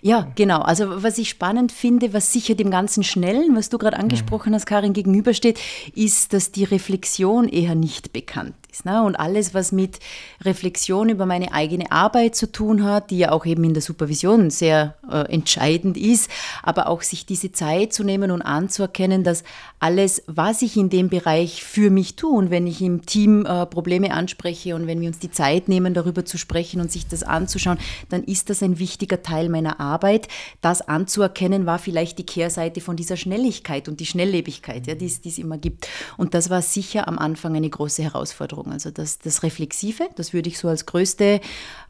Ja, 0.03 0.31
genau. 0.35 0.61
Also 0.61 1.03
was 1.03 1.17
ich 1.17 1.31
spannend 1.31 1.73
finde, 1.73 2.13
was 2.13 2.33
sicher 2.33 2.55
dem 2.55 2.71
ganzen 2.71 3.03
Schnellen, 3.03 3.57
was 3.57 3.71
du 3.71 3.79
gerade 3.79 3.97
angesprochen 3.97 4.51
mhm. 4.51 4.57
hast, 4.57 4.67
Karin, 4.67 4.93
gegenübersteht, 4.93 5.59
ist, 5.95 6.35
dass 6.35 6.53
die 6.53 6.65
Reflexion 6.65 7.49
eher 7.49 7.75
nicht 7.75 8.13
bekannt 8.13 8.55
ist. 8.75 8.85
Ne? 8.85 9.03
Und 9.03 9.17
alles, 9.17 9.55
was 9.55 9.73
mit 9.73 10.01
Reflexion 10.43 11.09
über 11.09 11.27
meine 11.27 11.53
eigene 11.53 11.91
Arbeit 11.91 12.35
zu 12.35 12.51
tun 12.51 12.85
hat, 12.85 13.11
die 13.11 13.19
ja 13.19 13.33
auch 13.33 13.47
eben 13.47 13.65
in 13.65 13.75
der 13.75 13.83
Supervision 13.83 14.51
sehr 14.51 14.97
äh, 15.11 15.33
entscheidend 15.33 15.97
ist, 15.97 16.31
aber 16.63 16.89
auch 16.89 17.03
sich 17.03 17.25
diese 17.25 17.53
Zeit 17.53 17.93
zu 17.93 18.05
nehmen 18.05 18.31
und 18.31 18.43
anzuerkennen, 18.43 19.25
dass 19.25 19.45
alles, 19.79 20.23
was 20.27 20.63
ich 20.63 20.77
in 20.77 20.91
dem 20.91 21.09
Bereich 21.09 21.63
für 21.63 21.91
mich 21.91 22.17
tue 22.17 22.37
und 22.37 22.51
wenn 22.51 22.67
ich 22.67 22.83
im 22.83 23.07
Team 23.07 23.47
äh, 23.47 23.67
Probleme 23.67 24.13
anspreche 24.13 24.75
und 24.75 24.87
wenn 24.87 25.01
wir 25.01 25.09
uns 25.09 25.19
die 25.19 25.31
Zeit 25.31 25.69
nehmen, 25.69 25.95
darüber 25.95 26.25
zu 26.25 26.39
sprechen 26.39 26.81
und 26.81 26.91
sich 26.91 27.07
das 27.07 27.23
anzuschauen, 27.23 27.79
dann 28.09 28.25
ist 28.25 28.51
das 28.51 28.63
ein 28.63 28.79
wichtiger 28.79 29.23
Teil 29.23 29.49
meiner 29.49 29.81
Arbeit. 29.81 30.29
Das 30.61 30.83
anzuerkennen 30.83 31.67
war 31.67 31.79
vielleicht 31.79 32.19
die 32.19 32.27
Kehrseite 32.27 32.81
von 32.81 32.97
dieser 32.97 33.17
Schnelligkeit 33.17 33.89
und 33.89 34.01
die 34.01 34.07
Schnelllebigkeit, 34.07 34.87
ja, 34.87 34.95
die 34.95 35.07
es 35.07 35.39
immer 35.39 35.59
gibt. 35.59 35.89
Und 36.17 36.35
das 36.35 36.51
war 36.51 36.63
sicher 36.63 37.07
am 37.07 37.19
Anfang 37.19 37.55
eine 37.55 37.69
große 37.69 38.03
Herausforderung. 38.03 38.64
Also 38.73 38.91
das, 38.91 39.19
das 39.19 39.43
Reflexive, 39.43 40.09
das 40.17 40.33
würde 40.33 40.49
ich 40.49 40.59
so 40.59 40.69
als 40.69 40.87
größte, 40.87 41.41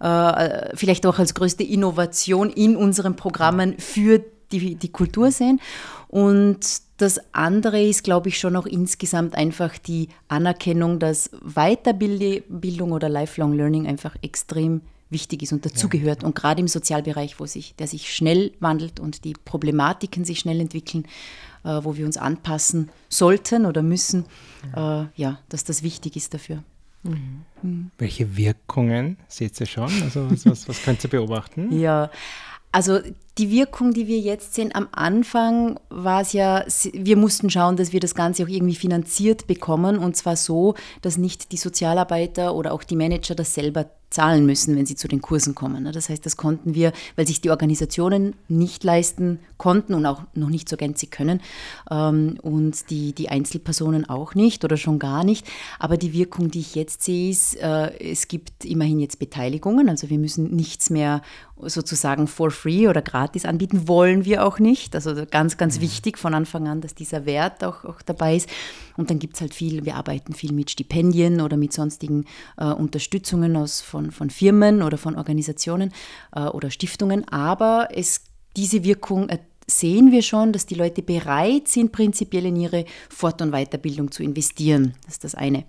äh, 0.00 0.76
vielleicht 0.76 1.06
auch 1.06 1.18
als 1.18 1.34
größte 1.34 1.64
Innovation 1.64 2.50
in 2.50 2.76
unseren 2.76 3.16
Programmen 3.16 3.78
für 3.78 4.22
die, 4.52 4.74
die 4.74 4.92
Kultur 4.92 5.30
sehen. 5.30 5.60
Und 6.08 6.60
das 6.98 7.20
andere 7.32 7.82
ist, 7.82 8.04
glaube 8.04 8.28
ich, 8.28 8.38
schon 8.38 8.54
auch 8.56 8.66
insgesamt 8.66 9.34
einfach 9.34 9.78
die 9.78 10.08
Anerkennung, 10.28 10.98
dass 10.98 11.30
Weiterbildung 11.42 12.92
oder 12.92 13.08
Lifelong 13.08 13.52
Learning 13.52 13.86
einfach 13.86 14.14
extrem 14.22 14.82
wichtig 15.10 15.42
ist 15.42 15.52
und 15.52 15.64
dazugehört. 15.64 16.22
Ja. 16.22 16.26
Und 16.26 16.34
gerade 16.34 16.60
im 16.60 16.68
Sozialbereich, 16.68 17.38
wo 17.38 17.46
sich, 17.46 17.74
der 17.76 17.86
sich 17.86 18.14
schnell 18.14 18.52
wandelt 18.60 19.00
und 19.00 19.24
die 19.24 19.34
Problematiken 19.44 20.24
sich 20.24 20.40
schnell 20.40 20.60
entwickeln, 20.60 21.06
äh, 21.64 21.80
wo 21.82 21.96
wir 21.96 22.06
uns 22.06 22.16
anpassen 22.16 22.90
sollten 23.08 23.66
oder 23.66 23.82
müssen, 23.82 24.24
ja, 24.74 25.02
äh, 25.02 25.06
ja 25.16 25.38
dass 25.48 25.64
das 25.64 25.82
wichtig 25.82 26.16
ist 26.16 26.34
dafür. 26.34 26.62
Mhm. 27.02 27.42
Mhm. 27.62 27.90
Welche 27.98 28.36
Wirkungen 28.36 29.18
seht 29.28 29.58
ihr 29.60 29.66
schon? 29.66 29.90
Also 30.02 30.30
was, 30.30 30.46
was, 30.46 30.68
was 30.68 30.82
könnt 30.82 31.04
ihr 31.04 31.10
beobachten? 31.10 31.78
Ja, 31.78 32.10
also 32.72 33.00
die 33.38 33.50
Wirkung, 33.50 33.92
die 33.92 34.06
wir 34.06 34.18
jetzt 34.18 34.54
sehen, 34.54 34.70
am 34.74 34.88
Anfang 34.92 35.80
war 35.88 36.20
es 36.20 36.32
ja, 36.32 36.64
wir 36.92 37.16
mussten 37.16 37.50
schauen, 37.50 37.76
dass 37.76 37.92
wir 37.92 38.00
das 38.00 38.14
Ganze 38.14 38.44
auch 38.44 38.48
irgendwie 38.48 38.76
finanziert 38.76 39.46
bekommen 39.46 39.98
und 39.98 40.16
zwar 40.16 40.36
so, 40.36 40.74
dass 41.02 41.16
nicht 41.16 41.50
die 41.50 41.56
Sozialarbeiter 41.56 42.54
oder 42.54 42.72
auch 42.72 42.84
die 42.84 42.96
Manager 42.96 43.34
das 43.34 43.54
selber 43.54 43.86
zahlen 44.14 44.46
müssen, 44.46 44.76
wenn 44.76 44.86
sie 44.86 44.94
zu 44.94 45.08
den 45.08 45.20
Kursen 45.20 45.56
kommen. 45.56 45.82
Ne? 45.82 45.90
Das 45.90 46.08
heißt, 46.08 46.24
das 46.24 46.36
konnten 46.36 46.74
wir, 46.74 46.92
weil 47.16 47.26
sich 47.26 47.40
die 47.40 47.50
Organisationen 47.50 48.34
nicht 48.46 48.84
leisten 48.84 49.40
konnten 49.56 49.92
und 49.92 50.06
auch 50.06 50.22
noch 50.34 50.50
nicht 50.50 50.68
zur 50.68 50.78
Gänze 50.78 51.08
können 51.08 51.40
ähm, 51.90 52.38
und 52.40 52.90
die, 52.90 53.12
die 53.12 53.28
Einzelpersonen 53.28 54.08
auch 54.08 54.36
nicht 54.36 54.64
oder 54.64 54.76
schon 54.76 55.00
gar 55.00 55.24
nicht. 55.24 55.44
Aber 55.80 55.96
die 55.96 56.12
Wirkung, 56.12 56.48
die 56.48 56.60
ich 56.60 56.76
jetzt 56.76 57.02
sehe, 57.02 57.30
ist, 57.30 57.56
äh, 57.56 57.90
es 57.98 58.28
gibt 58.28 58.64
immerhin 58.64 59.00
jetzt 59.00 59.18
Beteiligungen, 59.18 59.88
also 59.88 60.08
wir 60.10 60.18
müssen 60.18 60.54
nichts 60.54 60.90
mehr 60.90 61.20
sozusagen 61.60 62.28
for 62.28 62.52
free 62.52 62.86
oder 62.88 63.02
gratis 63.02 63.23
anbieten, 63.46 63.88
wollen 63.88 64.24
wir 64.24 64.44
auch 64.44 64.58
nicht. 64.58 64.94
Also 64.94 65.14
ganz, 65.30 65.56
ganz 65.56 65.78
mhm. 65.78 65.82
wichtig 65.82 66.18
von 66.18 66.34
Anfang 66.34 66.68
an, 66.68 66.80
dass 66.80 66.94
dieser 66.94 67.26
Wert 67.26 67.64
auch, 67.64 67.84
auch 67.84 68.02
dabei 68.02 68.36
ist. 68.36 68.48
Und 68.96 69.10
dann 69.10 69.18
gibt 69.18 69.34
es 69.34 69.40
halt 69.40 69.54
viel, 69.54 69.84
wir 69.84 69.96
arbeiten 69.96 70.32
viel 70.34 70.52
mit 70.52 70.70
Stipendien 70.70 71.40
oder 71.40 71.56
mit 71.56 71.72
sonstigen 71.72 72.24
äh, 72.56 72.66
Unterstützungen 72.66 73.56
aus, 73.56 73.80
von, 73.80 74.10
von 74.10 74.30
Firmen 74.30 74.82
oder 74.82 74.98
von 74.98 75.16
Organisationen 75.16 75.92
äh, 76.34 76.40
oder 76.40 76.70
Stiftungen. 76.70 77.26
Aber 77.28 77.88
es, 77.92 78.22
diese 78.56 78.84
Wirkung 78.84 79.28
äh, 79.28 79.38
sehen 79.66 80.12
wir 80.12 80.22
schon, 80.22 80.52
dass 80.52 80.66
die 80.66 80.74
Leute 80.74 81.02
bereit 81.02 81.68
sind, 81.68 81.92
prinzipiell 81.92 82.46
in 82.46 82.56
ihre 82.56 82.84
Fort- 83.08 83.42
und 83.42 83.52
Weiterbildung 83.52 84.10
zu 84.10 84.22
investieren. 84.22 84.94
Das 85.04 85.14
ist 85.14 85.24
das 85.24 85.34
eine. 85.34 85.64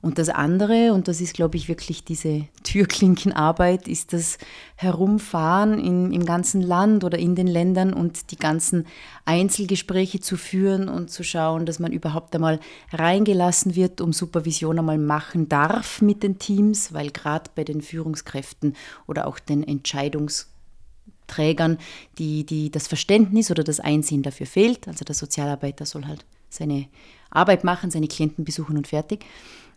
Und 0.00 0.18
das 0.18 0.28
andere, 0.28 0.92
und 0.92 1.08
das 1.08 1.20
ist, 1.20 1.34
glaube 1.34 1.56
ich, 1.56 1.66
wirklich 1.68 2.04
diese 2.04 2.44
Türklinkenarbeit, 2.62 3.88
ist 3.88 4.12
das 4.12 4.38
Herumfahren 4.76 5.80
in, 5.80 6.12
im 6.12 6.24
ganzen 6.24 6.62
Land 6.62 7.02
oder 7.02 7.18
in 7.18 7.34
den 7.34 7.48
Ländern 7.48 7.92
und 7.92 8.30
die 8.30 8.36
ganzen 8.36 8.86
Einzelgespräche 9.24 10.20
zu 10.20 10.36
führen 10.36 10.88
und 10.88 11.10
zu 11.10 11.24
schauen, 11.24 11.66
dass 11.66 11.80
man 11.80 11.90
überhaupt 11.92 12.32
einmal 12.36 12.60
reingelassen 12.92 13.74
wird, 13.74 14.00
um 14.00 14.12
Supervision 14.12 14.78
einmal 14.78 14.98
machen 14.98 15.48
darf 15.48 16.00
mit 16.00 16.22
den 16.22 16.38
Teams, 16.38 16.92
weil 16.92 17.10
gerade 17.10 17.50
bei 17.56 17.64
den 17.64 17.82
Führungskräften 17.82 18.76
oder 19.08 19.26
auch 19.26 19.40
den 19.40 19.66
Entscheidungsträgern 19.66 21.78
die, 22.18 22.46
die 22.46 22.70
das 22.70 22.86
Verständnis 22.86 23.50
oder 23.50 23.64
das 23.64 23.80
Einsehen 23.80 24.22
dafür 24.22 24.46
fehlt. 24.46 24.86
Also 24.86 25.04
der 25.04 25.16
Sozialarbeiter 25.16 25.86
soll 25.86 26.06
halt 26.06 26.24
seine 26.50 26.86
Arbeit 27.30 27.64
machen, 27.64 27.90
seine 27.90 28.08
Klienten 28.08 28.44
besuchen 28.44 28.76
und 28.76 28.86
fertig 28.86 29.24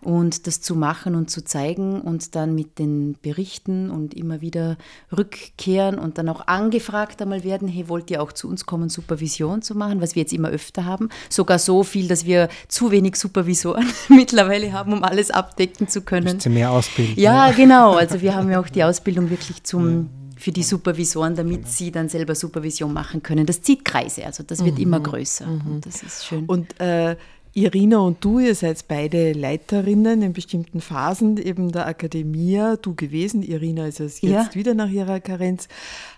und 0.01 0.47
das 0.47 0.61
zu 0.61 0.75
machen 0.75 1.15
und 1.15 1.29
zu 1.29 1.43
zeigen 1.43 2.01
und 2.01 2.35
dann 2.35 2.55
mit 2.55 2.79
den 2.79 3.15
Berichten 3.21 3.91
und 3.91 4.13
immer 4.13 4.41
wieder 4.41 4.77
rückkehren 5.15 5.99
und 5.99 6.17
dann 6.17 6.29
auch 6.29 6.47
angefragt 6.47 7.21
einmal 7.21 7.43
werden, 7.43 7.67
hey, 7.67 7.87
wollt 7.87 8.09
ihr 8.09 8.21
auch 8.21 8.31
zu 8.31 8.47
uns 8.47 8.65
kommen, 8.65 8.89
Supervision 8.89 9.61
zu 9.61 9.75
machen, 9.75 10.01
was 10.01 10.15
wir 10.15 10.23
jetzt 10.23 10.33
immer 10.33 10.49
öfter 10.49 10.85
haben. 10.85 11.09
Sogar 11.29 11.59
so 11.59 11.83
viel, 11.83 12.07
dass 12.07 12.25
wir 12.25 12.49
zu 12.67 12.91
wenig 12.91 13.15
Supervisoren 13.15 13.85
mittlerweile 14.09 14.73
haben, 14.73 14.93
um 14.93 15.03
alles 15.03 15.31
abdecken 15.31 15.87
zu 15.87 16.01
können. 16.01 16.35
Müsst 16.35 16.49
mehr 16.49 16.71
ausbilden. 16.71 17.15
Ja, 17.17 17.47
ja, 17.47 17.53
genau. 17.53 17.93
Also 17.93 18.21
wir 18.21 18.35
haben 18.35 18.49
ja 18.49 18.59
auch 18.59 18.69
die 18.69 18.83
Ausbildung 18.83 19.29
wirklich 19.29 19.63
zum 19.63 20.09
für 20.41 20.51
die 20.51 20.63
Supervisoren, 20.63 21.35
damit 21.35 21.57
genau. 21.57 21.69
sie 21.69 21.91
dann 21.91 22.09
selber 22.09 22.33
Supervision 22.33 22.91
machen 22.91 23.21
können. 23.21 23.45
Das 23.45 23.61
zieht 23.61 23.85
Kreise, 23.85 24.25
also 24.25 24.41
das 24.41 24.65
wird 24.65 24.77
mhm. 24.77 24.83
immer 24.83 24.99
größer 24.99 25.45
mhm. 25.45 25.61
und 25.67 25.85
das 25.85 26.01
ist 26.01 26.25
schön. 26.25 26.45
Und 26.47 26.79
äh, 26.79 27.15
Irina 27.53 27.99
und 27.99 28.23
du, 28.23 28.39
ihr 28.39 28.55
seid 28.55 28.87
beide 28.87 29.33
Leiterinnen 29.33 30.21
in 30.21 30.31
bestimmten 30.31 30.79
Phasen 30.79 31.35
eben 31.35 31.73
der 31.73 31.85
Akademie. 31.85 32.75
Du 32.81 32.95
gewesen, 32.95 33.43
Irina 33.43 33.87
ist 33.87 33.99
es 33.99 34.21
jetzt 34.21 34.31
ja. 34.31 34.55
wieder 34.55 34.73
nach 34.73 34.89
ihrer 34.89 35.19
Karenz. 35.19 35.67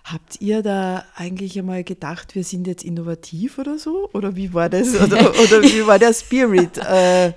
Habt 0.04 0.40
ihr 0.40 0.62
da 0.62 1.04
eigentlich 1.16 1.58
einmal 1.58 1.82
gedacht, 1.82 2.36
wir 2.36 2.44
sind 2.44 2.68
jetzt 2.68 2.84
innovativ 2.84 3.58
oder 3.58 3.78
so? 3.78 4.08
Oder 4.12 4.36
wie 4.36 4.54
war 4.54 4.68
das? 4.68 4.94
Oder, 5.04 5.30
oder 5.30 5.62
wie 5.62 5.86
war 5.86 5.98
der 5.98 6.12
Spirit? 6.12 6.78
Äh, 6.78 7.32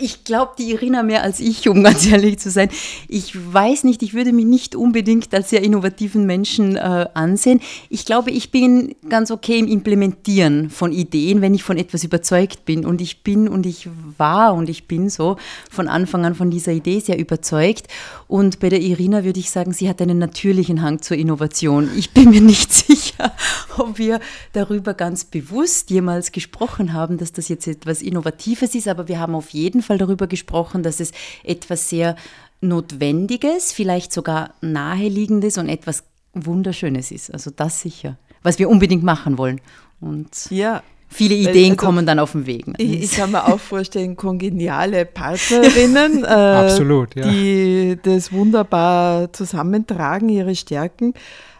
ich 0.00 0.24
glaube, 0.24 0.52
die 0.58 0.70
Irina 0.70 1.02
mehr 1.02 1.22
als 1.22 1.40
ich, 1.40 1.68
um 1.68 1.82
ganz 1.82 2.06
ehrlich 2.06 2.38
zu 2.38 2.50
sein. 2.50 2.70
Ich 3.08 3.34
weiß 3.34 3.84
nicht, 3.84 4.02
ich 4.02 4.14
würde 4.14 4.32
mich 4.32 4.46
nicht 4.46 4.74
unbedingt 4.74 5.34
als 5.34 5.50
sehr 5.50 5.62
innovativen 5.62 6.24
Menschen 6.24 6.76
äh, 6.76 7.06
ansehen. 7.14 7.60
Ich 7.90 8.04
glaube, 8.04 8.30
ich 8.30 8.50
bin 8.50 8.94
ganz 9.08 9.30
okay 9.30 9.58
im 9.58 9.66
Implementieren 9.66 10.70
von 10.70 10.92
Ideen, 10.92 11.40
wenn 11.40 11.54
ich 11.54 11.62
von 11.62 11.76
etwas 11.76 12.04
überzeugt 12.04 12.64
bin. 12.64 12.86
Und 12.86 13.00
ich 13.00 13.22
bin 13.22 13.33
und 13.34 13.66
ich 13.66 13.88
war 14.16 14.54
und 14.54 14.68
ich 14.68 14.86
bin 14.86 15.10
so 15.10 15.36
von 15.70 15.88
Anfang 15.88 16.24
an 16.24 16.34
von 16.34 16.50
dieser 16.50 16.72
Idee 16.72 17.00
sehr 17.00 17.18
überzeugt. 17.18 17.88
Und 18.28 18.60
bei 18.60 18.68
der 18.68 18.80
Irina 18.80 19.24
würde 19.24 19.40
ich 19.40 19.50
sagen, 19.50 19.72
sie 19.72 19.88
hat 19.88 20.00
einen 20.00 20.18
natürlichen 20.18 20.82
Hang 20.82 21.02
zur 21.02 21.16
Innovation. 21.16 21.90
Ich 21.96 22.12
bin 22.12 22.30
mir 22.30 22.40
nicht 22.40 22.72
sicher, 22.86 23.32
ob 23.76 23.98
wir 23.98 24.20
darüber 24.52 24.94
ganz 24.94 25.24
bewusst 25.24 25.90
jemals 25.90 26.32
gesprochen 26.32 26.92
haben, 26.92 27.18
dass 27.18 27.32
das 27.32 27.48
jetzt 27.48 27.66
etwas 27.66 28.02
Innovatives 28.02 28.74
ist, 28.74 28.88
aber 28.88 29.08
wir 29.08 29.18
haben 29.18 29.34
auf 29.34 29.50
jeden 29.50 29.82
Fall 29.82 29.98
darüber 29.98 30.26
gesprochen, 30.26 30.82
dass 30.82 31.00
es 31.00 31.12
etwas 31.42 31.88
sehr 31.88 32.16
Notwendiges, 32.60 33.72
vielleicht 33.72 34.12
sogar 34.12 34.54
Naheliegendes 34.60 35.58
und 35.58 35.68
etwas 35.68 36.04
Wunderschönes 36.32 37.10
ist. 37.10 37.32
Also 37.32 37.50
das 37.50 37.80
sicher, 37.80 38.16
was 38.42 38.58
wir 38.58 38.68
unbedingt 38.68 39.02
machen 39.04 39.38
wollen. 39.38 39.60
Und 40.00 40.50
ja, 40.50 40.82
viele 41.14 41.34
Ideen 41.34 41.72
also, 41.72 41.86
kommen 41.86 42.06
dann 42.06 42.18
auf 42.18 42.32
den 42.32 42.46
Weg. 42.46 42.66
Ne? 42.66 42.74
Ich, 42.78 43.04
ich, 43.04 43.10
kann 43.12 43.30
mir 43.30 43.46
auch 43.46 43.60
vorstellen, 43.60 44.16
kongeniale 44.16 45.06
Partnerinnen, 45.06 46.24
äh, 46.24 46.26
Absolut, 46.26 47.14
ja. 47.14 47.28
die 47.28 47.96
das 48.02 48.32
wunderbar 48.32 49.32
zusammentragen, 49.32 50.28
ihre 50.28 50.56
Stärken. 50.56 51.14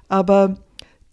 Aber 0.09 0.57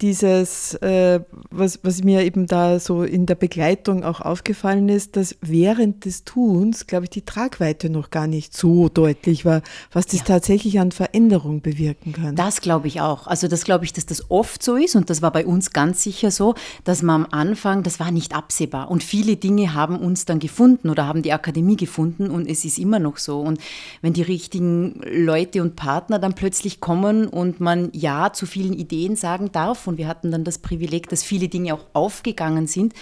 dieses, 0.01 0.73
äh, 0.75 1.21
was, 1.51 1.79
was 1.83 2.03
mir 2.03 2.23
eben 2.23 2.47
da 2.47 2.79
so 2.79 3.03
in 3.03 3.25
der 3.25 3.35
Begleitung 3.35 4.03
auch 4.03 4.19
aufgefallen 4.21 4.89
ist, 4.89 5.15
dass 5.15 5.35
während 5.41 6.05
des 6.05 6.23
Tuns, 6.23 6.87
glaube 6.87 7.05
ich, 7.05 7.11
die 7.11 7.21
Tragweite 7.21 7.89
noch 7.89 8.09
gar 8.09 8.27
nicht 8.27 8.57
so 8.57 8.89
deutlich 8.89 9.45
war, 9.45 9.61
was 9.91 10.07
das 10.07 10.19
ja. 10.19 10.25
tatsächlich 10.25 10.79
an 10.79 10.91
Veränderung 10.91 11.61
bewirken 11.61 12.13
kann. 12.13 12.35
Das 12.35 12.61
glaube 12.61 12.87
ich 12.87 13.01
auch. 13.01 13.27
Also 13.27 13.47
das 13.47 13.63
glaube 13.63 13.85
ich, 13.85 13.93
dass 13.93 14.05
das 14.05 14.31
oft 14.31 14.63
so 14.63 14.75
ist 14.75 14.95
und 14.95 15.09
das 15.09 15.21
war 15.21 15.31
bei 15.31 15.45
uns 15.45 15.71
ganz 15.71 16.03
sicher 16.03 16.31
so, 16.31 16.55
dass 16.83 17.03
man 17.03 17.25
am 17.25 17.27
Anfang, 17.31 17.83
das 17.83 17.99
war 17.99 18.11
nicht 18.11 18.35
absehbar 18.35 18.89
und 18.89 19.03
viele 19.03 19.35
Dinge 19.35 19.73
haben 19.73 19.97
uns 19.97 20.25
dann 20.25 20.39
gefunden 20.39 20.89
oder 20.89 21.07
haben 21.07 21.21
die 21.21 21.33
Akademie 21.33 21.77
gefunden 21.77 22.29
und 22.29 22.49
es 22.49 22.65
ist 22.65 22.79
immer 22.79 22.99
noch 22.99 23.17
so. 23.17 23.39
Und 23.39 23.59
wenn 24.01 24.13
die 24.13 24.21
richtigen 24.21 25.01
Leute 25.05 25.61
und 25.61 25.75
Partner 25.75 26.17
dann 26.17 26.33
plötzlich 26.33 26.79
kommen 26.79 27.27
und 27.27 27.59
man 27.59 27.89
Ja 27.93 28.33
zu 28.33 28.45
vielen 28.45 28.73
Ideen 28.73 29.15
sagen 29.15 29.51
darf 29.51 29.87
und 29.91 29.97
wir 29.97 30.07
hatten 30.07 30.31
dann 30.31 30.43
das 30.43 30.57
Privileg, 30.57 31.09
dass 31.09 31.21
viele 31.21 31.49
Dinge 31.49 31.73
auch 31.73 31.85
aufgegangen 31.93 32.65
sind, 32.65 32.93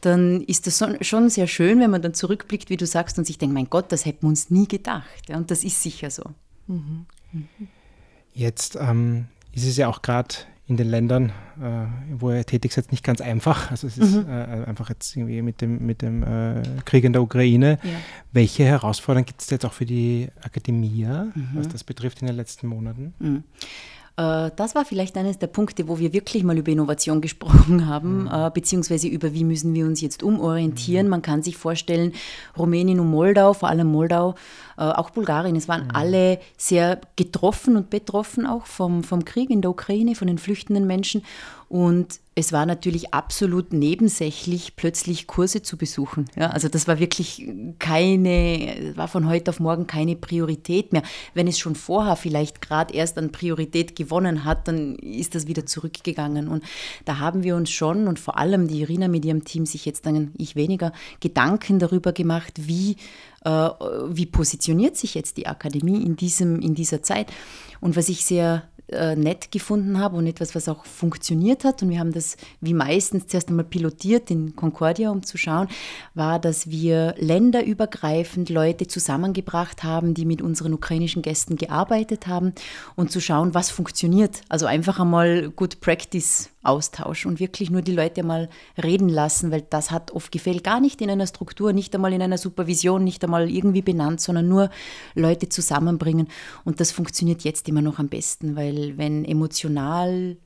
dann 0.00 0.40
ist 0.42 0.66
das 0.66 0.82
schon 1.02 1.30
sehr 1.30 1.46
schön, 1.46 1.78
wenn 1.80 1.90
man 1.90 2.02
dann 2.02 2.14
zurückblickt, 2.14 2.70
wie 2.70 2.76
du 2.76 2.86
sagst, 2.86 3.18
und 3.18 3.26
sich 3.26 3.38
denkt, 3.38 3.54
mein 3.54 3.68
Gott, 3.70 3.92
das 3.92 4.06
hätten 4.06 4.22
wir 4.22 4.28
uns 4.28 4.50
nie 4.50 4.66
gedacht. 4.66 5.28
Ja, 5.28 5.36
und 5.36 5.50
das 5.50 5.62
ist 5.62 5.82
sicher 5.82 6.10
so. 6.10 6.24
Mhm. 6.66 7.06
Jetzt 8.32 8.76
ähm, 8.80 9.26
ist 9.52 9.66
es 9.66 9.76
ja 9.76 9.88
auch 9.88 10.02
gerade 10.02 10.34
in 10.66 10.76
den 10.76 10.88
Ländern, 10.88 11.32
äh, 11.60 11.86
wo 12.16 12.30
er 12.30 12.46
tätig 12.46 12.76
ist, 12.76 12.92
nicht 12.92 13.02
ganz 13.02 13.20
einfach. 13.20 13.72
Also 13.72 13.88
es 13.88 13.98
ist 13.98 14.14
mhm. 14.14 14.30
äh, 14.30 14.64
einfach 14.66 14.88
jetzt 14.88 15.16
irgendwie 15.16 15.42
mit 15.42 15.60
dem, 15.60 15.84
mit 15.84 16.00
dem 16.00 16.22
äh, 16.22 16.62
Krieg 16.84 17.02
in 17.02 17.12
der 17.12 17.22
Ukraine. 17.22 17.80
Ja. 17.82 17.90
Welche 18.32 18.64
Herausforderungen 18.64 19.26
gibt 19.26 19.42
es 19.42 19.50
jetzt 19.50 19.66
auch 19.66 19.72
für 19.72 19.84
die 19.84 20.28
Akademie, 20.42 21.06
mhm. 21.06 21.48
was 21.54 21.68
das 21.68 21.82
betrifft 21.82 22.20
in 22.20 22.28
den 22.28 22.36
letzten 22.36 22.68
Monaten? 22.68 23.14
Mhm. 23.18 23.44
Äh, 24.20 24.50
das 24.56 24.74
war 24.74 24.84
vielleicht 24.84 25.16
eines 25.16 25.38
der 25.38 25.46
Punkte, 25.46 25.88
wo 25.88 25.98
wir 25.98 26.12
wirklich 26.12 26.44
mal 26.44 26.58
über 26.58 26.70
Innovation 26.70 27.20
gesprochen 27.26 27.86
haben, 27.86 28.22
mhm. 28.24 28.30
Äh, 28.30 28.50
beziehungsweise 28.52 29.08
über 29.08 29.32
wie 29.32 29.44
müssen 29.44 29.74
wir 29.74 29.86
uns 29.86 30.00
jetzt 30.00 30.22
umorientieren. 30.22 31.06
Mhm. 31.06 31.10
Man 31.10 31.22
kann 31.22 31.42
sich 31.42 31.56
vorstellen, 31.56 32.12
Rumänien 32.58 33.00
und 33.00 33.10
Moldau, 33.10 33.54
vor 33.54 33.68
allem 33.68 33.88
Moldau, 33.88 34.34
äh, 34.76 34.82
auch 34.82 35.10
Bulgarien, 35.10 35.56
es 35.56 35.68
waren 35.68 35.84
mhm. 35.84 35.90
alle 35.94 36.38
sehr 36.56 37.00
getroffen 37.16 37.76
und 37.76 37.90
betroffen 37.90 38.46
auch 38.46 38.66
vom, 38.66 39.02
vom 39.04 39.24
Krieg 39.24 39.50
in 39.50 39.62
der 39.62 39.70
Ukraine, 39.70 40.14
von 40.14 40.28
den 40.28 40.38
flüchtenden 40.38 40.86
Menschen. 40.86 41.22
Und 41.70 42.18
es 42.34 42.52
war 42.52 42.66
natürlich 42.66 43.14
absolut 43.14 43.72
nebensächlich, 43.72 44.74
plötzlich 44.74 45.28
Kurse 45.28 45.62
zu 45.62 45.76
besuchen. 45.76 46.24
Ja, 46.34 46.50
also 46.50 46.68
das 46.68 46.88
war 46.88 46.98
wirklich 46.98 47.48
keine, 47.78 48.92
war 48.96 49.06
von 49.06 49.28
heute 49.28 49.52
auf 49.52 49.60
morgen 49.60 49.86
keine 49.86 50.16
Priorität 50.16 50.92
mehr. 50.92 51.04
Wenn 51.32 51.46
es 51.46 51.60
schon 51.60 51.76
vorher 51.76 52.16
vielleicht 52.16 52.60
gerade 52.60 52.92
erst 52.92 53.18
an 53.18 53.30
Priorität 53.30 53.94
gewonnen 53.94 54.44
hat, 54.44 54.66
dann 54.66 54.96
ist 54.96 55.36
das 55.36 55.46
wieder 55.46 55.64
zurückgegangen. 55.64 56.48
Und 56.48 56.64
da 57.04 57.20
haben 57.20 57.44
wir 57.44 57.54
uns 57.54 57.70
schon 57.70 58.08
und 58.08 58.18
vor 58.18 58.36
allem 58.36 58.66
die 58.66 58.80
Irina 58.80 59.06
mit 59.06 59.24
ihrem 59.24 59.44
Team 59.44 59.64
sich 59.64 59.86
jetzt 59.86 60.06
dann, 60.06 60.32
ich 60.36 60.56
weniger, 60.56 60.92
Gedanken 61.20 61.78
darüber 61.78 62.12
gemacht, 62.12 62.54
wie, 62.56 62.96
äh, 63.44 63.68
wie 64.08 64.26
positioniert 64.26 64.96
sich 64.96 65.14
jetzt 65.14 65.36
die 65.36 65.46
Akademie 65.46 66.02
in, 66.02 66.16
diesem, 66.16 66.60
in 66.60 66.74
dieser 66.74 67.04
Zeit. 67.04 67.32
Und 67.80 67.96
was 67.96 68.08
ich 68.08 68.24
sehr 68.24 68.68
äh, 68.92 69.16
nett 69.16 69.52
gefunden 69.52 69.98
habe 69.98 70.16
und 70.16 70.26
etwas, 70.26 70.54
was 70.54 70.68
auch 70.68 70.84
funktioniert 70.84 71.64
hat. 71.64 71.82
Und 71.82 71.90
wir 71.90 71.98
haben 71.98 72.12
das 72.12 72.36
wie 72.60 72.74
meistens 72.74 73.26
zuerst 73.26 73.48
einmal 73.48 73.64
pilotiert 73.64 74.30
in 74.30 74.56
Concordia, 74.56 75.10
um 75.10 75.22
zu 75.22 75.38
schauen, 75.38 75.68
war, 76.14 76.38
dass 76.38 76.70
wir 76.70 77.14
länderübergreifend 77.18 78.50
Leute 78.50 78.86
zusammengebracht 78.86 79.84
haben, 79.84 80.14
die 80.14 80.24
mit 80.24 80.42
unseren 80.42 80.74
ukrainischen 80.74 81.22
Gästen 81.22 81.56
gearbeitet 81.56 82.26
haben 82.26 82.52
und 82.96 83.10
zu 83.10 83.20
schauen, 83.20 83.54
was 83.54 83.70
funktioniert. 83.70 84.42
Also 84.48 84.66
einfach 84.66 85.00
einmal 85.00 85.50
Good 85.50 85.80
Practice 85.80 86.50
Austausch 86.62 87.26
und 87.26 87.40
wirklich 87.40 87.70
nur 87.70 87.82
die 87.82 87.92
Leute 87.92 88.22
mal 88.22 88.48
reden 88.82 89.08
lassen, 89.08 89.50
weil 89.50 89.62
das 89.62 89.90
hat 89.90 90.10
oft 90.10 90.30
gefehlt, 90.30 90.62
gar 90.62 90.80
nicht 90.80 91.00
in 91.00 91.10
einer 91.10 91.26
Struktur, 91.26 91.72
nicht 91.72 91.94
einmal 91.94 92.12
in 92.12 92.22
einer 92.22 92.38
Supervision, 92.38 93.02
nicht 93.02 93.24
einmal 93.24 93.50
irgendwie 93.50 93.82
benannt, 93.82 94.20
sondern 94.20 94.48
nur 94.48 94.70
Leute 95.14 95.48
zusammenbringen. 95.48 96.28
Und 96.64 96.80
das 96.80 96.92
funktioniert 96.92 97.42
jetzt 97.42 97.68
immer 97.68 97.82
noch 97.82 97.98
am 97.98 98.08
besten, 98.08 98.56
weil 98.56 98.98
wenn 98.98 99.24
emotional 99.24 100.36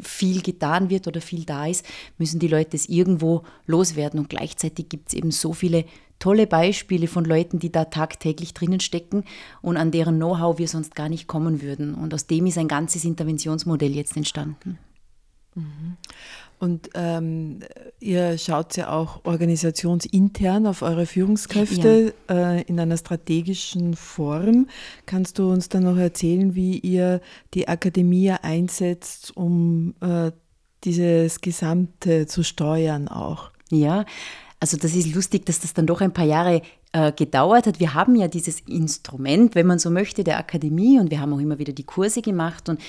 viel 0.00 0.42
getan 0.42 0.90
wird 0.90 1.06
oder 1.06 1.20
viel 1.20 1.44
da 1.44 1.66
ist, 1.66 1.86
müssen 2.18 2.38
die 2.38 2.48
Leute 2.48 2.76
es 2.76 2.88
irgendwo 2.88 3.42
loswerden. 3.66 4.20
Und 4.20 4.28
gleichzeitig 4.28 4.88
gibt 4.88 5.08
es 5.08 5.14
eben 5.14 5.30
so 5.30 5.52
viele 5.52 5.84
tolle 6.18 6.46
Beispiele 6.46 7.08
von 7.08 7.24
Leuten, 7.24 7.58
die 7.58 7.72
da 7.72 7.86
tagtäglich 7.86 8.54
drinnen 8.54 8.80
stecken 8.80 9.24
und 9.60 9.76
an 9.76 9.90
deren 9.90 10.16
Know-how 10.16 10.58
wir 10.58 10.68
sonst 10.68 10.94
gar 10.94 11.08
nicht 11.08 11.26
kommen 11.26 11.62
würden. 11.62 11.94
Und 11.94 12.14
aus 12.14 12.26
dem 12.26 12.46
ist 12.46 12.58
ein 12.58 12.68
ganzes 12.68 13.04
Interventionsmodell 13.04 13.92
jetzt 13.92 14.16
entstanden. 14.16 14.78
Mhm. 15.54 15.96
Und 16.58 16.90
ähm, 16.94 17.58
ihr 17.98 18.38
schaut 18.38 18.76
ja 18.76 18.90
auch 18.90 19.24
organisationsintern 19.24 20.68
auf 20.68 20.82
eure 20.82 21.06
Führungskräfte 21.06 22.14
ja. 22.30 22.52
äh, 22.52 22.62
in 22.62 22.78
einer 22.78 22.96
strategischen 22.96 23.96
Form. 23.96 24.68
Kannst 25.04 25.40
du 25.40 25.50
uns 25.50 25.68
dann 25.68 25.82
noch 25.82 25.96
erzählen, 25.96 26.54
wie 26.54 26.78
ihr 26.78 27.20
die 27.54 27.66
Akademie 27.66 28.30
einsetzt, 28.30 29.36
um 29.36 29.94
äh, 30.00 30.30
dieses 30.84 31.40
Gesamte 31.40 32.26
zu 32.26 32.44
steuern 32.44 33.08
auch? 33.08 33.50
Ja, 33.70 34.04
also 34.60 34.76
das 34.76 34.94
ist 34.94 35.12
lustig, 35.12 35.44
dass 35.46 35.58
das 35.58 35.74
dann 35.74 35.86
doch 35.88 36.00
ein 36.00 36.12
paar 36.12 36.26
Jahre 36.26 36.62
äh, 36.92 37.10
gedauert 37.10 37.66
hat. 37.66 37.80
Wir 37.80 37.94
haben 37.94 38.14
ja 38.14 38.28
dieses 38.28 38.60
Instrument, 38.60 39.56
wenn 39.56 39.66
man 39.66 39.80
so 39.80 39.90
möchte, 39.90 40.22
der 40.22 40.38
Akademie 40.38 41.00
und 41.00 41.10
wir 41.10 41.20
haben 41.20 41.32
auch 41.32 41.40
immer 41.40 41.58
wieder 41.58 41.72
die 41.72 41.82
Kurse 41.82 42.22
gemacht 42.22 42.68
und 42.68 42.80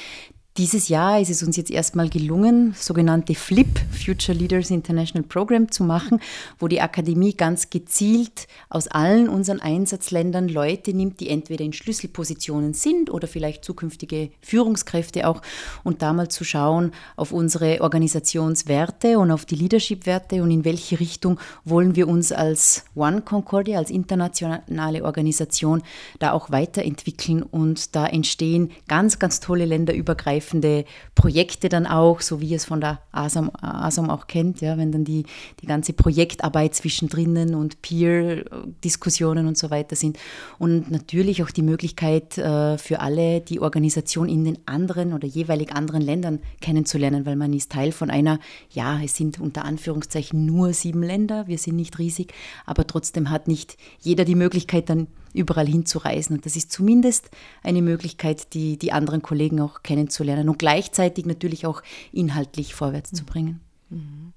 dieses 0.57 0.87
Jahr 0.87 1.19
ist 1.19 1.31
es 1.31 1.41
uns 1.41 1.57
jetzt 1.57 1.71
erstmal 1.71 2.09
gelungen, 2.09 2.75
sogenannte 2.77 3.33
FLIP, 3.33 3.79
Future 3.91 4.37
Leaders 4.37 4.69
International 4.69 5.27
Program, 5.27 5.71
zu 5.71 5.83
machen, 5.83 6.19
wo 6.59 6.67
die 6.67 6.79
Akademie 6.79 7.33
ganz 7.33 7.71
gezielt 7.71 8.47
aus 8.69 8.87
allen 8.87 9.29
unseren 9.29 9.59
Einsatzländern 9.59 10.47
Leute 10.47 10.93
nimmt, 10.93 11.21
die 11.21 11.29
entweder 11.29 11.65
in 11.65 11.73
Schlüsselpositionen 11.73 12.75
sind 12.75 13.09
oder 13.09 13.27
vielleicht 13.27 13.65
zukünftige 13.65 14.29
Führungskräfte 14.41 15.27
auch, 15.27 15.41
und 15.83 16.03
da 16.03 16.13
mal 16.13 16.27
zu 16.27 16.43
schauen 16.43 16.91
auf 17.15 17.31
unsere 17.31 17.81
Organisationswerte 17.81 19.17
und 19.17 19.31
auf 19.31 19.45
die 19.45 19.55
Leadership-Werte 19.55 20.43
und 20.43 20.51
in 20.51 20.65
welche 20.65 20.99
Richtung 20.99 21.39
wollen 21.65 21.95
wir 21.95 22.07
uns 22.07 22.31
als 22.31 22.85
One 22.93 23.21
Concordia, 23.21 23.79
als 23.79 23.89
internationale 23.89 25.03
Organisation 25.03 25.81
da 26.19 26.31
auch 26.31 26.51
weiterentwickeln. 26.51 27.41
Und 27.41 27.95
da 27.95 28.05
entstehen 28.05 28.69
ganz, 28.87 29.17
ganz 29.17 29.39
tolle 29.39 29.65
länderübergreifende 29.65 30.42
übergreifende 30.43 30.85
Projekte 31.15 31.69
dann 31.69 31.85
auch, 31.85 32.21
so 32.21 32.41
wie 32.41 32.53
es 32.53 32.65
von 32.65 32.81
der 32.81 32.99
ASAM, 33.11 33.51
ASAM 33.61 34.09
auch 34.09 34.27
kennt, 34.27 34.61
ja, 34.61 34.77
wenn 34.77 34.91
dann 34.91 35.03
die, 35.03 35.25
die 35.61 35.65
ganze 35.65 35.93
Projektarbeit 35.93 36.75
zwischendrin 36.75 37.55
und 37.55 37.81
Peer-Diskussionen 37.81 39.47
und 39.47 39.57
so 39.57 39.69
weiter 39.69 39.95
sind. 39.95 40.17
Und 40.59 40.91
natürlich 40.91 41.43
auch 41.43 41.51
die 41.51 41.61
Möglichkeit 41.61 42.37
äh, 42.37 42.77
für 42.77 42.99
alle, 42.99 43.41
die 43.41 43.59
Organisation 43.59 44.27
in 44.29 44.43
den 44.43 44.57
anderen 44.65 45.13
oder 45.13 45.27
jeweilig 45.27 45.73
anderen 45.73 46.01
Ländern 46.01 46.39
kennenzulernen, 46.61 47.25
weil 47.25 47.35
man 47.35 47.53
ist 47.53 47.71
Teil 47.71 47.91
von 47.91 48.09
einer, 48.09 48.39
ja, 48.71 48.99
es 49.03 49.15
sind 49.15 49.39
unter 49.39 49.65
Anführungszeichen 49.65 50.45
nur 50.45 50.73
sieben 50.73 51.03
Länder, 51.03 51.47
wir 51.47 51.57
sind 51.57 51.75
nicht 51.75 51.97
riesig, 51.99 52.33
aber 52.65 52.85
trotzdem 52.85 53.29
hat 53.29 53.47
nicht 53.47 53.77
jeder 53.99 54.25
die 54.25 54.35
Möglichkeit, 54.35 54.89
dann 54.89 55.07
überall 55.33 55.67
hinzureisen. 55.67 56.37
Und 56.37 56.45
das 56.45 56.55
ist 56.55 56.71
zumindest 56.71 57.29
eine 57.63 57.81
Möglichkeit, 57.81 58.53
die, 58.53 58.77
die 58.77 58.91
anderen 58.91 59.21
Kollegen 59.21 59.59
auch 59.59 59.83
kennenzulernen 59.83 60.49
und 60.49 60.59
gleichzeitig 60.59 61.25
natürlich 61.25 61.65
auch 61.65 61.81
inhaltlich 62.11 62.75
vorwärts 62.75 63.11
zu 63.11 63.25
bringen. 63.25 63.59
Mhm. 63.89 64.33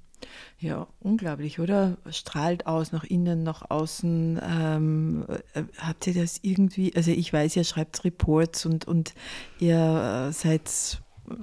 Ja, 0.59 0.87
unglaublich, 1.01 1.61
oder? 1.61 1.99
Strahlt 2.11 2.67
aus 2.67 2.91
nach 2.91 3.05
innen, 3.05 3.43
nach 3.43 3.71
außen. 3.71 4.41
Ähm, 4.43 5.27
äh, 5.53 5.65
habt 5.79 6.07
ihr 6.07 6.15
das 6.15 6.39
irgendwie, 6.43 6.97
also 6.97 7.11
ich 7.11 7.31
weiß, 7.31 7.57
ihr 7.57 7.65
schreibt 7.65 8.05
Reports 8.05 8.65
und, 8.65 8.89
und 8.89 9.13
ihr 9.59 10.29
äh, 10.29 10.33
seid 10.33 11.03
äh, 11.29 11.35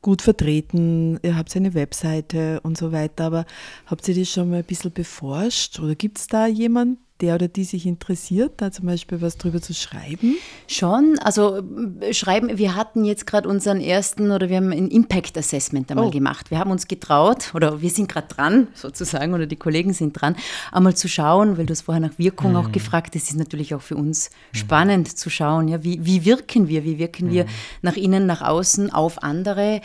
gut 0.00 0.22
vertreten, 0.22 1.18
ihr 1.22 1.36
habt 1.36 1.54
eine 1.54 1.74
Webseite 1.74 2.60
und 2.62 2.78
so 2.78 2.92
weiter, 2.92 3.24
aber 3.24 3.44
habt 3.84 4.08
ihr 4.08 4.14
das 4.14 4.30
schon 4.30 4.48
mal 4.48 4.60
ein 4.60 4.64
bisschen 4.64 4.92
beforscht 4.92 5.78
oder 5.78 5.94
gibt 5.94 6.18
es 6.18 6.26
da 6.26 6.46
jemanden, 6.46 6.98
der 7.20 7.34
oder 7.34 7.48
die 7.48 7.64
sich 7.64 7.86
interessiert, 7.86 8.54
da 8.58 8.70
zum 8.70 8.86
Beispiel 8.86 9.20
was 9.20 9.36
drüber 9.36 9.60
zu 9.60 9.74
schreiben? 9.74 10.36
Schon, 10.66 11.18
also 11.22 11.62
äh, 12.00 12.12
schreiben, 12.12 12.58
wir 12.58 12.74
hatten 12.74 13.04
jetzt 13.04 13.26
gerade 13.26 13.48
unseren 13.48 13.80
ersten 13.80 14.30
oder 14.30 14.48
wir 14.48 14.56
haben 14.56 14.72
ein 14.72 14.88
Impact 14.88 15.36
Assessment 15.38 15.90
einmal 15.90 16.06
oh. 16.06 16.10
gemacht. 16.10 16.50
Wir 16.50 16.58
haben 16.58 16.70
uns 16.70 16.88
getraut 16.88 17.52
oder 17.54 17.80
wir 17.82 17.90
sind 17.90 18.08
gerade 18.08 18.28
dran 18.28 18.68
sozusagen 18.74 19.34
oder 19.34 19.46
die 19.46 19.56
Kollegen 19.56 19.92
sind 19.92 20.12
dran, 20.20 20.36
einmal 20.72 20.94
zu 20.94 21.08
schauen, 21.08 21.58
weil 21.58 21.66
du 21.66 21.72
es 21.72 21.82
vorher 21.82 22.00
nach 22.00 22.18
Wirkung 22.18 22.52
mhm. 22.52 22.56
auch 22.56 22.72
gefragt 22.72 23.14
hast, 23.14 23.30
ist 23.30 23.36
natürlich 23.36 23.74
auch 23.74 23.82
für 23.82 23.96
uns 23.96 24.30
mhm. 24.30 24.56
spannend 24.56 25.18
zu 25.18 25.30
schauen, 25.30 25.68
ja, 25.68 25.84
wie, 25.84 26.04
wie 26.04 26.24
wirken 26.24 26.68
wir, 26.68 26.84
wie 26.84 26.98
wirken 26.98 27.26
mhm. 27.26 27.32
wir 27.32 27.46
nach 27.82 27.96
innen, 27.96 28.26
nach 28.26 28.42
außen 28.42 28.92
auf 28.92 29.22
andere. 29.22 29.80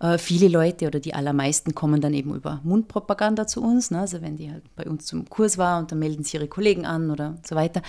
Äh, 0.00 0.18
viele 0.18 0.48
Leute 0.48 0.86
oder 0.86 0.98
die 0.98 1.14
allermeisten 1.14 1.74
kommen 1.74 2.00
dann 2.00 2.14
eben 2.14 2.34
über 2.34 2.60
Mundpropaganda 2.64 3.46
zu 3.46 3.62
uns. 3.62 3.90
Ne? 3.90 4.00
Also 4.00 4.22
wenn 4.22 4.36
die 4.36 4.50
halt 4.50 4.64
bei 4.74 4.84
uns 4.84 5.04
zum 5.04 5.28
Kurs 5.28 5.58
war 5.58 5.78
und 5.78 5.92
dann 5.92 5.98
melden 5.98 6.24
sie 6.24 6.38
ihre 6.38 6.48
Kollegen 6.48 6.86
an 6.86 7.10
oder 7.10 7.36
so 7.46 7.54
weiter. 7.54 7.82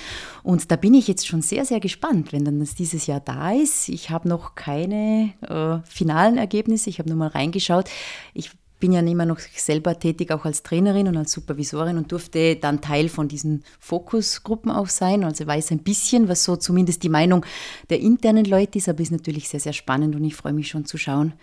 Und 0.43 0.71
da 0.71 0.75
bin 0.75 0.93
ich 0.93 1.07
jetzt 1.07 1.25
schon 1.25 1.41
sehr, 1.41 1.65
sehr 1.65 1.79
gespannt, 1.79 2.33
wenn 2.33 2.43
dann 2.43 2.59
das 2.59 2.75
dieses 2.75 3.07
Jahr 3.07 3.21
da 3.21 3.51
ist. 3.51 3.87
Ich 3.87 4.09
habe 4.09 4.27
noch 4.27 4.55
keine 4.55 5.33
äh, 5.41 5.87
finalen 5.89 6.37
Ergebnisse. 6.37 6.89
Ich 6.89 6.99
habe 6.99 7.09
nur 7.09 7.17
mal 7.17 7.29
reingeschaut. 7.29 7.89
Ich 8.33 8.51
bin 8.81 8.91
ja 8.91 8.99
immer 8.99 9.25
noch 9.25 9.39
selber 9.39 9.97
tätig, 9.97 10.31
auch 10.31 10.43
als 10.43 10.63
Trainerin 10.63 11.07
und 11.07 11.15
als 11.15 11.31
Supervisorin 11.31 11.97
und 11.97 12.11
durfte 12.11 12.57
dann 12.57 12.81
Teil 12.81 13.07
von 13.07 13.29
diesen 13.29 13.63
Fokusgruppen 13.79 14.71
auch 14.71 14.89
sein. 14.89 15.23
Also 15.23 15.47
weiß 15.47 15.71
ein 15.71 15.83
bisschen, 15.83 16.27
was 16.27 16.43
so 16.43 16.57
zumindest 16.57 17.03
die 17.03 17.09
Meinung 17.09 17.45
der 17.89 18.01
internen 18.01 18.43
Leute 18.43 18.79
ist, 18.79 18.89
aber 18.89 18.99
ist 18.99 19.11
natürlich 19.11 19.47
sehr, 19.47 19.61
sehr 19.61 19.71
spannend 19.71 20.15
und 20.15 20.25
ich 20.25 20.35
freue 20.35 20.53
mich 20.53 20.67
schon 20.67 20.83
zu 20.83 20.97
schauen, 20.97 21.33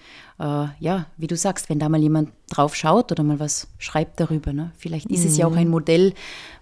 äh, 0.40 0.66
ja, 0.79 1.07
wie 1.16 1.27
du 1.27 1.37
sagst, 1.37 1.68
wenn 1.68 1.79
da 1.79 1.88
mal 1.88 2.01
jemand 2.01 2.31
drauf 2.51 2.74
schaut 2.74 3.12
oder 3.12 3.22
mal 3.22 3.40
was 3.40 3.68
schreibt 3.79 4.20
darüber. 4.20 4.53
Ne? 4.53 4.70
Vielleicht 4.79 5.11
ist 5.11 5.24
mhm. 5.24 5.31
es 5.31 5.37
ja 5.37 5.46
auch 5.46 5.57
ein 5.57 5.66
mhm. 5.66 5.72
Modell, 5.72 6.14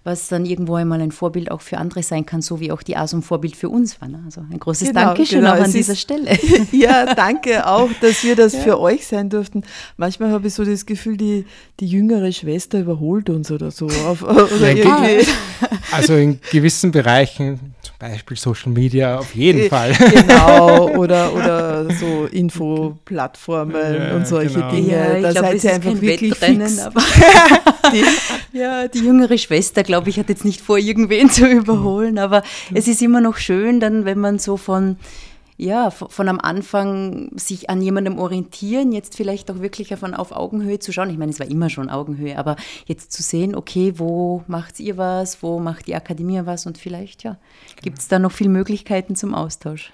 was 0.03 0.27
dann 0.27 0.45
irgendwo 0.45 0.75
einmal 0.75 1.01
ein 1.01 1.11
Vorbild 1.11 1.51
auch 1.51 1.61
für 1.61 1.77
andere 1.77 2.01
sein 2.01 2.25
kann, 2.25 2.41
so 2.41 2.59
wie 2.59 2.71
auch 2.71 2.81
die 2.81 2.97
ASUM 2.97 3.23
Vorbild 3.23 3.55
für 3.55 3.69
uns 3.69 3.99
war. 4.01 4.07
Ne? 4.07 4.21
Also 4.25 4.41
ein 4.41 4.59
großes 4.59 4.89
genau, 4.89 5.01
Dankeschön 5.01 5.41
genau. 5.41 5.53
auch 5.53 5.61
an 5.61 5.71
dieser 5.71 5.95
Stelle. 5.95 6.37
ja, 6.71 7.13
danke 7.13 7.67
auch, 7.67 7.89
dass 8.01 8.23
wir 8.23 8.35
das 8.35 8.53
ja. 8.53 8.59
für 8.59 8.79
euch 8.79 9.05
sein 9.05 9.29
durften. 9.29 9.63
Manchmal 9.95 10.31
habe 10.31 10.47
ich 10.47 10.53
so 10.53 10.65
das 10.65 10.85
Gefühl, 10.85 11.17
die, 11.17 11.45
die 11.79 11.87
jüngere 11.87 12.31
Schwester 12.31 12.79
überholt 12.79 13.29
uns 13.29 13.51
oder 13.51 13.71
so. 13.71 13.87
Auf, 14.07 14.23
oder 14.23 14.71
ja, 14.71 15.07
also 15.91 16.15
in 16.15 16.39
gewissen 16.51 16.91
Bereichen 16.91 17.75
Zum 17.81 17.95
Beispiel 17.99 18.37
Social 18.37 18.71
Media 18.71 19.19
auf 19.19 19.35
jeden 19.35 19.61
Äh, 19.61 19.69
Fall. 19.69 19.93
Genau, 19.93 20.89
oder, 20.95 21.33
oder 21.33 21.91
so 21.93 22.25
Infoplattformen 22.25 23.66
Ja, 23.71 24.15
und 24.15 24.27
solche 24.27 24.55
genau. 24.55 24.71
Dinge. 24.71 24.91
Ja, 24.91 25.15
ich 25.17 25.23
da 25.23 25.31
glaube, 25.31 25.47
seid 25.59 25.63
ihr 25.63 25.73
einfach 25.73 26.01
wirklich 26.01 26.31
Wettrennen, 26.31 26.67
fix. 26.67 26.79
aber 26.79 27.01
die, 27.93 28.03
ja, 28.57 28.87
die 28.87 28.99
jüngere 28.99 29.37
Schwester, 29.37 29.83
glaube 29.83 30.09
ich, 30.09 30.19
hat 30.19 30.29
jetzt 30.29 30.45
nicht 30.45 30.61
vor, 30.61 30.77
irgendwen 30.77 31.29
zu 31.31 31.47
überholen, 31.47 32.19
aber 32.19 32.43
es 32.73 32.87
ist 32.87 33.01
immer 33.01 33.21
noch 33.21 33.37
schön, 33.37 33.79
dann, 33.79 34.05
wenn 34.05 34.19
man 34.19 34.39
so 34.39 34.57
von 34.57 34.97
ja, 35.59 35.89
von 35.89 36.29
am 36.29 36.39
Anfang 36.39 37.31
sich 37.35 37.71
an 37.71 37.81
jemandem 37.81 38.19
orientieren, 38.19 38.91
jetzt 38.91 39.15
vielleicht 39.17 39.49
auch 39.49 39.59
wirklich 39.59 39.87
von 39.95 40.13
auf 40.13 40.31
Augenhöhe 40.31 40.77
zu 40.77 40.93
schauen. 40.93 41.09
Ich 41.09 41.17
meine, 41.17 41.31
es 41.31 41.39
war 41.39 41.49
immer 41.49 41.71
schon 41.71 41.89
Augenhöhe, 41.89 42.37
aber 42.37 42.57
jetzt 42.85 43.11
zu 43.11 43.23
sehen, 43.23 43.55
okay, 43.55 43.93
wo 43.97 44.43
macht 44.45 44.79
ihr 44.79 44.97
was, 44.97 45.41
wo 45.41 45.57
macht 45.57 45.87
die 45.87 45.95
Akademie 45.95 46.41
was 46.43 46.67
und 46.67 46.77
vielleicht, 46.77 47.23
ja, 47.23 47.37
gibt 47.81 47.97
es 47.97 48.07
da 48.07 48.19
noch 48.19 48.31
viele 48.31 48.51
Möglichkeiten 48.51 49.15
zum 49.15 49.33
Austausch. 49.33 49.91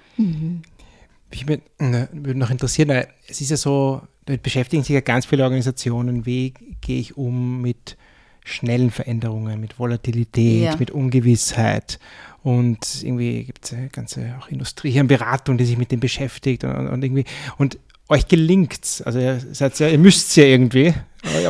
Mich 1.34 1.48
würde 1.48 1.64
würde 1.80 2.38
noch 2.40 2.52
interessieren, 2.52 2.90
es 3.28 3.42
ist 3.42 3.50
ja 3.50 3.58
so, 3.58 4.02
damit 4.26 4.44
beschäftigen 4.44 4.84
sich 4.84 4.94
ja 4.94 5.02
ganz 5.02 5.26
viele 5.26 5.44
Organisationen, 5.44 6.26
wie 6.28 6.54
gehe 6.82 7.00
ich 7.00 7.18
um 7.18 7.62
mit 7.62 7.98
schnellen 8.46 8.92
Veränderungen, 8.92 9.60
mit 9.60 9.80
Volatilität, 9.80 10.64
Ja. 10.64 10.76
mit 10.78 10.92
Ungewissheit. 10.92 11.98
Und 12.44 13.04
irgendwie 13.04 13.46
gibt 13.46 13.66
es 13.66 13.74
eine 13.74 13.88
ganze 13.90 14.36
auch 14.40 14.50
Industrie 14.50 14.96
in 14.98 15.08
Beratung, 15.08 15.58
die 15.58 15.66
sich 15.66 15.78
mit 15.78 15.92
dem 15.92 16.00
beschäftigt 16.02 16.64
und, 16.66 16.88
und 16.88 17.04
irgendwie. 17.04 17.24
Und 17.58 17.80
euch 18.10 18.28
gelingt's. 18.28 19.02
Also 19.02 19.20
ihr 19.20 19.40
seid 19.54 19.80
ja, 19.80 19.88
ihr 19.88 19.98
müsst 19.98 20.36
ja 20.36 20.44
irgendwie, 20.44 20.94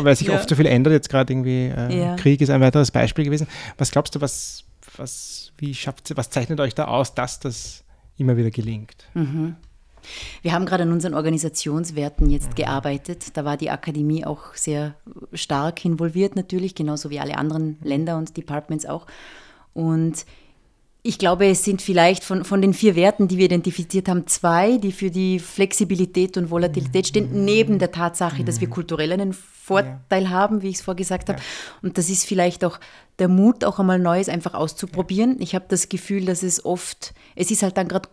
weil 0.04 0.15
sich 0.15 0.28
Ja. 0.28 0.36
oft 0.36 0.48
so 0.48 0.56
viel 0.56 0.67
ändert, 0.67 0.93
jetzt 0.93 1.10
gerade 1.10 1.34
irgendwie 1.34 1.65
äh, 1.76 2.00
Ja. 2.00 2.15
Krieg 2.15 2.39
ist 2.41 2.52
ein 2.52 2.62
weiteres 2.62 2.91
Beispiel 2.91 3.26
gewesen. 3.26 3.48
Was 3.78 3.89
glaubst 3.91 4.13
du, 4.15 4.22
was, 4.22 4.63
was, 4.96 5.52
wie 5.58 5.74
schafft 5.74 6.15
was 6.15 6.30
zeichnet 6.30 6.60
euch 6.60 6.76
da 6.76 6.86
aus, 6.86 7.15
dass 7.15 7.39
das 7.39 7.84
immer 8.17 8.38
wieder 8.38 8.52
gelingt? 8.52 9.08
Mhm. 9.15 9.56
Wir 10.42 10.54
haben 10.54 10.66
gerade 10.66 10.84
an 10.84 10.92
unseren 10.92 11.13
Organisationswerten 11.13 12.30
jetzt 12.30 12.56
gearbeitet. 12.56 13.36
Da 13.36 13.46
war 13.46 13.58
die 13.58 13.70
Akademie 13.70 14.26
auch 14.26 14.54
sehr 14.56 14.96
stark 15.34 15.84
involviert 15.86 16.36
natürlich, 16.36 16.76
genauso 16.76 17.10
wie 17.10 17.20
alle 17.20 17.38
anderen 17.38 17.78
Länder 17.82 18.18
und 18.18 18.36
Departments 18.38 18.86
auch. 18.86 19.06
Und 19.74 20.26
ich 21.06 21.18
glaube, 21.18 21.48
es 21.48 21.66
sind 21.66 21.82
vielleicht 21.82 22.24
von, 22.24 22.46
von 22.46 22.62
den 22.62 22.74
vier 22.74 22.96
Werten, 22.96 23.28
die 23.28 23.38
wir 23.38 23.46
identifiziert 23.46 24.08
haben, 24.08 24.26
zwei, 24.28 24.78
die 24.78 24.94
für 24.94 25.12
die 25.12 25.38
Flexibilität 25.38 26.38
und 26.38 26.50
Volatilität 26.50 27.08
stehen, 27.08 27.44
neben 27.44 27.78
der 27.78 27.92
Tatsache, 27.92 28.46
dass 28.46 28.62
wir 28.62 28.70
kulturell 28.70 29.12
einen 29.12 29.34
Vorteil 29.34 30.30
haben, 30.30 30.62
wie 30.62 30.70
ich 30.70 30.78
es 30.78 30.82
vorgesagt 30.82 31.28
habe. 31.28 31.42
Und 31.82 31.98
das 31.98 32.10
ist 32.10 32.26
vielleicht 32.26 32.63
auch 32.63 32.80
der 33.20 33.28
Mut, 33.28 33.66
auch 33.66 33.80
einmal 33.80 34.00
Neues 34.00 34.30
einfach 34.30 34.54
auszuprobieren. 34.54 35.42
Ich 35.42 35.56
habe 35.56 35.66
das 35.68 35.89
Gefühl, 35.89 36.24
dass 36.24 36.42
es 36.42 36.63
oft, 36.63 37.13
es 37.36 37.52
ist 37.52 37.63
halt 37.63 37.76
dann 37.76 37.89
gerade 37.89 38.08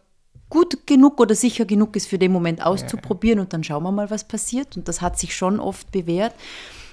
gut 0.50 0.86
genug 0.86 1.20
oder 1.20 1.34
sicher 1.34 1.64
genug 1.64 1.96
ist 1.96 2.08
für 2.08 2.18
den 2.18 2.32
Moment 2.32 2.60
auszuprobieren 2.64 3.38
und 3.38 3.52
dann 3.52 3.64
schauen 3.64 3.84
wir 3.84 3.92
mal, 3.92 4.10
was 4.10 4.26
passiert. 4.26 4.76
Und 4.76 4.88
das 4.88 5.00
hat 5.00 5.18
sich 5.18 5.34
schon 5.34 5.60
oft 5.60 5.90
bewährt. 5.92 6.34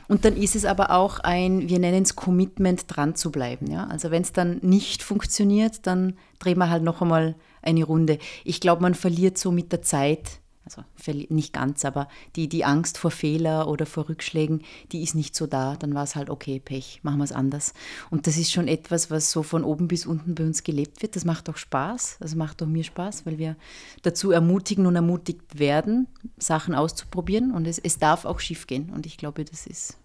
Und 0.07 0.23
dann 0.23 0.37
ist 0.37 0.55
es 0.55 0.63
aber 0.63 0.91
auch 0.91 1.19
ein, 1.19 1.67
wir 1.67 1.79
nennen 1.79 2.03
es 2.03 2.15
Commitment, 2.15 2.85
dran 2.87 3.15
zu 3.15 3.31
bleiben. 3.31 3.69
Ja? 3.69 3.87
Also 3.87 4.11
wenn 4.11 4.21
es 4.21 4.31
dann 4.31 4.59
nicht 4.61 5.03
funktioniert, 5.03 5.85
dann 5.85 6.13
drehen 6.39 6.59
wir 6.59 6.69
halt 6.69 6.83
noch 6.83 7.01
einmal 7.01 7.35
eine 7.61 7.83
Runde. 7.83 8.19
Ich 8.45 8.61
glaube, 8.61 8.81
man 8.81 8.95
verliert 8.95 9.37
so 9.37 9.51
mit 9.51 9.71
der 9.73 9.81
Zeit, 9.81 10.39
also 10.67 10.83
nicht 11.29 11.53
ganz, 11.53 11.85
aber 11.85 12.09
die, 12.35 12.49
die 12.49 12.65
Angst 12.65 12.97
vor 12.97 13.11
Fehler 13.11 13.67
oder 13.69 13.85
vor 13.85 14.09
Rückschlägen, 14.09 14.63
die 14.91 15.01
ist 15.01 15.15
nicht 15.15 15.35
so 15.35 15.47
da. 15.47 15.75
Dann 15.77 15.93
war 15.95 16.03
es 16.03 16.15
halt, 16.15 16.29
okay, 16.29 16.59
Pech, 16.59 16.99
machen 17.03 17.19
wir 17.19 17.23
es 17.23 17.31
anders. 17.31 17.73
Und 18.09 18.27
das 18.27 18.37
ist 18.37 18.51
schon 18.51 18.67
etwas, 18.67 19.09
was 19.09 19.31
so 19.31 19.43
von 19.43 19.63
oben 19.63 19.87
bis 19.87 20.05
unten 20.05 20.35
bei 20.35 20.43
uns 20.43 20.63
gelebt 20.63 21.01
wird. 21.01 21.15
Das 21.15 21.23
macht 21.23 21.49
auch 21.49 21.57
Spaß, 21.57 22.17
also 22.19 22.35
macht 22.35 22.61
auch 22.61 22.67
mir 22.67 22.83
Spaß, 22.83 23.25
weil 23.25 23.37
wir 23.37 23.55
dazu 24.01 24.31
ermutigen 24.31 24.85
und 24.85 24.95
ermutigt 24.95 25.57
werden, 25.57 26.07
Sachen 26.37 26.75
auszuprobieren. 26.75 27.51
Und 27.51 27.65
es, 27.65 27.79
es 27.79 27.97
darf 27.97 28.25
auch 28.25 28.39
schief 28.39 28.67
gehen. 28.67 28.89
Und 28.89 29.05
ich 29.05 29.17
glaube, 29.17 29.45
das 29.45 29.67
ist, 29.67 29.97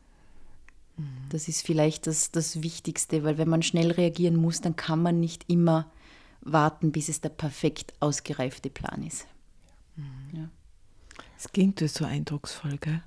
das 1.30 1.48
ist 1.48 1.66
vielleicht 1.66 2.06
das, 2.06 2.30
das 2.30 2.62
Wichtigste, 2.62 3.24
weil 3.24 3.36
wenn 3.36 3.48
man 3.48 3.62
schnell 3.62 3.90
reagieren 3.90 4.36
muss, 4.36 4.60
dann 4.60 4.76
kann 4.76 5.02
man 5.02 5.18
nicht 5.18 5.44
immer 5.48 5.90
warten, 6.40 6.92
bis 6.92 7.08
es 7.08 7.20
der 7.20 7.30
perfekt 7.30 7.94
ausgereifte 8.00 8.70
Plan 8.70 9.02
ist. 9.02 9.26
Es 11.44 11.50
klingt 11.52 11.80
das 11.80 11.94
so 11.94 12.04
eindrucksvoll, 12.04 12.76
gell? 12.80 13.00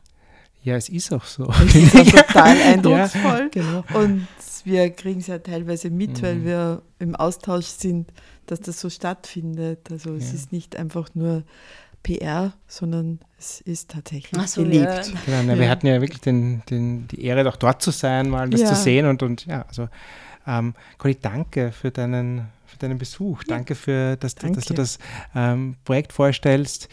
Ja, 0.61 0.75
es 0.75 0.89
ist 0.89 1.13
auch 1.13 1.23
so. 1.23 1.49
Es 1.65 1.73
ist 1.75 1.93
ja 1.93 2.03
total 2.23 2.57
eindrucksvoll. 2.61 3.49
genau. 3.49 3.83
Und 3.93 4.27
wir 4.65 4.89
kriegen 4.89 5.19
es 5.21 5.27
ja 5.27 5.37
teilweise 5.39 5.89
mit, 5.89 6.21
weil 6.21 6.43
wir 6.43 6.81
im 6.99 7.15
Austausch 7.15 7.67
sind, 7.67 8.11
dass 8.47 8.59
das 8.59 8.81
so 8.81 8.89
stattfindet. 8.89 9.89
Also 9.89 10.15
es 10.15 10.29
Ja. 10.29 10.33
ist 10.35 10.51
nicht 10.51 10.75
einfach 10.75 11.09
nur 11.13 11.43
PR, 12.03 12.51
sondern 12.67 13.19
es 13.39 13.61
ist 13.61 13.91
tatsächlich 13.91 14.37
Ach 14.37 14.47
so, 14.47 14.63
gelebt. 14.63 14.83
ja. 14.85 15.01
Genau, 15.25 15.43
na, 15.45 15.57
Wir 15.59 15.69
hatten 15.69 15.87
ja 15.87 16.01
wirklich 16.01 16.21
den, 16.21 16.61
den, 16.69 17.07
die 17.07 17.23
Ehre, 17.23 17.47
auch 17.47 17.55
dort 17.55 17.81
zu 17.81 17.91
sein, 17.91 18.29
mal 18.29 18.49
das 18.49 18.61
Ja. 18.61 18.67
zu 18.67 18.75
sehen 18.75 19.05
und, 19.05 19.23
und 19.23 19.45
ja, 19.45 19.61
also 19.67 19.87
ähm, 20.45 20.73
Conny, 20.97 21.15
danke 21.15 21.71
für 21.71 21.89
deinen, 21.91 22.47
für 22.65 22.77
deinen 22.77 22.97
Besuch. 22.97 23.43
Danke 23.45 23.75
für, 23.75 24.17
dass, 24.17 24.35
du- 24.35 24.47
dass 24.47 24.65
du 24.65 24.73
Danke. 24.73 24.73
das 24.75 24.99
ähm, 25.35 25.75
Projekt 25.85 26.11
vorstellst. 26.11 26.89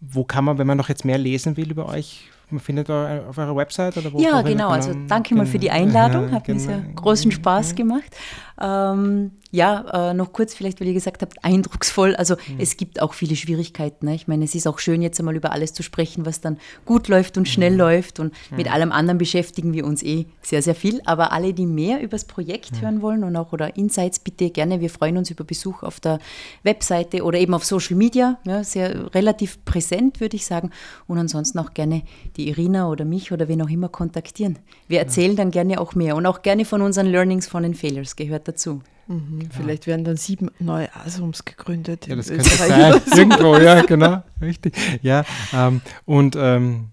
Wo 0.00 0.24
kann 0.24 0.44
man, 0.44 0.58
wenn 0.58 0.66
man 0.66 0.78
noch 0.78 0.88
jetzt 0.88 1.04
mehr 1.04 1.18
lesen 1.18 1.56
will 1.56 1.70
über 1.70 1.86
euch, 1.86 2.28
man 2.50 2.60
findet 2.60 2.88
da 2.88 3.24
auf 3.28 3.36
eurer 3.36 3.56
Website 3.56 3.96
oder 3.96 4.12
wo? 4.12 4.20
Ja, 4.20 4.40
genau. 4.42 4.70
Also 4.70 4.94
danke 5.06 5.34
mal 5.34 5.44
für 5.44 5.58
die 5.58 5.68
genau. 5.68 5.80
Einladung. 5.80 6.30
Hat 6.32 6.48
mir 6.48 6.58
sehr 6.58 6.78
genau. 6.78 6.94
großen 6.94 7.30
Spaß 7.30 7.74
gemacht. 7.74 8.16
Ähm, 8.60 9.32
ja, 9.50 10.10
äh, 10.10 10.14
noch 10.14 10.32
kurz 10.34 10.52
vielleicht, 10.52 10.80
weil 10.80 10.88
ihr 10.88 10.94
gesagt 10.94 11.22
habt, 11.22 11.42
eindrucksvoll. 11.42 12.14
Also 12.16 12.36
es 12.58 12.76
gibt 12.76 13.00
auch 13.00 13.14
viele 13.14 13.34
Schwierigkeiten. 13.34 14.06
Ne? 14.06 14.14
Ich 14.14 14.28
meine, 14.28 14.44
es 14.44 14.54
ist 14.54 14.66
auch 14.66 14.78
schön, 14.78 15.00
jetzt 15.00 15.18
einmal 15.18 15.36
über 15.36 15.52
alles 15.52 15.72
zu 15.72 15.82
sprechen, 15.82 16.26
was 16.26 16.42
dann 16.42 16.58
gut 16.84 17.08
läuft 17.08 17.38
und 17.38 17.48
schnell 17.48 17.74
läuft. 17.74 18.20
Und 18.20 18.34
mit 18.54 18.70
allem 18.70 18.92
anderen 18.92 19.16
beschäftigen 19.16 19.72
wir 19.72 19.86
uns 19.86 20.02
eh 20.02 20.26
sehr, 20.42 20.60
sehr 20.60 20.74
viel. 20.74 21.00
Aber 21.06 21.32
alle, 21.32 21.54
die 21.54 21.64
mehr 21.64 22.00
über 22.00 22.10
das 22.10 22.26
Projekt 22.26 22.82
hören 22.82 23.00
wollen 23.00 23.24
und 23.24 23.36
auch 23.36 23.52
oder 23.52 23.76
Insights, 23.76 24.18
bitte 24.18 24.50
gerne. 24.50 24.82
Wir 24.82 24.90
freuen 24.90 25.16
uns 25.16 25.30
über 25.30 25.44
Besuch 25.44 25.82
auf 25.82 25.98
der 25.98 26.18
Webseite 26.62 27.22
oder 27.24 27.38
eben 27.38 27.54
auf 27.54 27.64
Social 27.64 27.96
Media. 27.96 28.38
Ja, 28.44 28.62
sehr 28.62 29.14
relativ 29.14 29.64
präsent, 29.64 30.20
würde 30.20 30.36
ich 30.36 30.44
sagen. 30.44 30.70
Und 31.06 31.16
ansonsten 31.16 31.58
auch 31.58 31.72
gerne 31.72 32.02
die 32.36 32.48
Irina 32.48 32.90
oder 32.90 33.06
mich 33.06 33.32
oder 33.32 33.48
wen 33.48 33.62
auch 33.62 33.70
immer 33.70 33.88
kontaktieren. 33.88 34.58
Wir 34.88 34.98
erzählen 34.98 35.36
dann 35.36 35.50
gerne 35.50 35.80
auch 35.80 35.94
mehr 35.94 36.16
und 36.16 36.26
auch 36.26 36.42
gerne 36.42 36.66
von 36.66 36.82
unseren 36.82 37.06
Learnings 37.06 37.48
von 37.48 37.62
den 37.62 37.74
Failures 37.74 38.14
gehört 38.14 38.46
dazu. 38.46 38.82
Mhm. 39.08 39.48
Vielleicht 39.50 39.86
werden 39.86 40.04
dann 40.04 40.16
sieben 40.16 40.50
neue 40.58 40.94
Asrums 40.94 41.44
gegründet. 41.44 42.06
Ja, 42.06 42.14
das 42.14 42.28
könnte 42.28 42.42
Österreich 42.42 43.02
sein. 43.06 43.18
Irgendwo, 43.18 43.56
ja, 43.56 43.80
genau. 43.82 44.22
Richtig. 44.40 44.76
Ja, 45.02 45.24
ähm, 45.54 45.80
und, 46.04 46.36
ähm, 46.38 46.88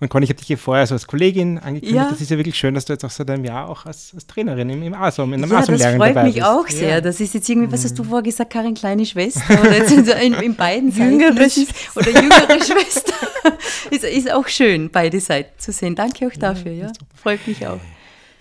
und 0.00 0.08
Conny, 0.08 0.24
ich 0.24 0.30
habe 0.30 0.38
dich 0.38 0.48
hier 0.48 0.58
vorher 0.58 0.84
so 0.84 0.94
als 0.94 1.06
Kollegin 1.06 1.60
angekündigt. 1.60 1.94
Ja. 1.94 2.10
Das 2.10 2.20
ist 2.20 2.28
ja 2.28 2.36
wirklich 2.36 2.56
schön, 2.58 2.74
dass 2.74 2.84
du 2.86 2.92
jetzt 2.92 3.04
auch 3.04 3.10
seit 3.10 3.30
einem 3.30 3.44
Jahr 3.44 3.68
auch 3.68 3.86
als, 3.86 4.10
als 4.12 4.26
Trainerin 4.26 4.68
im, 4.70 4.82
im 4.82 4.94
ASOM, 4.94 5.32
in 5.32 5.44
einem 5.44 5.52
Ja, 5.52 5.58
das 5.60 5.68
ASOM-Lehrgang 5.68 5.98
freut 5.98 6.16
dabei 6.16 6.24
mich 6.24 6.34
bist. 6.34 6.46
auch 6.46 6.66
sehr. 6.66 6.88
Ja. 6.88 7.00
Das 7.00 7.20
ist 7.20 7.34
jetzt 7.34 7.48
irgendwie, 7.48 7.70
was 7.70 7.84
hast 7.84 7.96
du 7.96 8.02
vorher 8.02 8.24
gesagt, 8.24 8.52
Karin, 8.52 8.74
kleine 8.74 9.06
Schwester? 9.06 9.60
Oder 9.60 9.76
jetzt 9.76 9.92
in, 9.92 10.34
in, 10.34 10.56
beiden 10.56 10.90
Seiten. 10.90 11.20
Jüngere 11.20 11.34
Das 11.36 11.56
oder 11.94 12.10
jüngere 12.10 12.64
Schwester. 12.64 13.14
ist, 13.92 14.02
ist 14.02 14.32
auch 14.32 14.48
schön, 14.48 14.90
beide 14.90 15.20
Seiten 15.20 15.56
zu 15.58 15.70
sehen. 15.70 15.94
Danke 15.94 16.26
auch 16.26 16.36
dafür. 16.36 16.72
Ja, 16.72 16.92
Freut 17.14 17.46
mich 17.46 17.64
auch. 17.64 17.78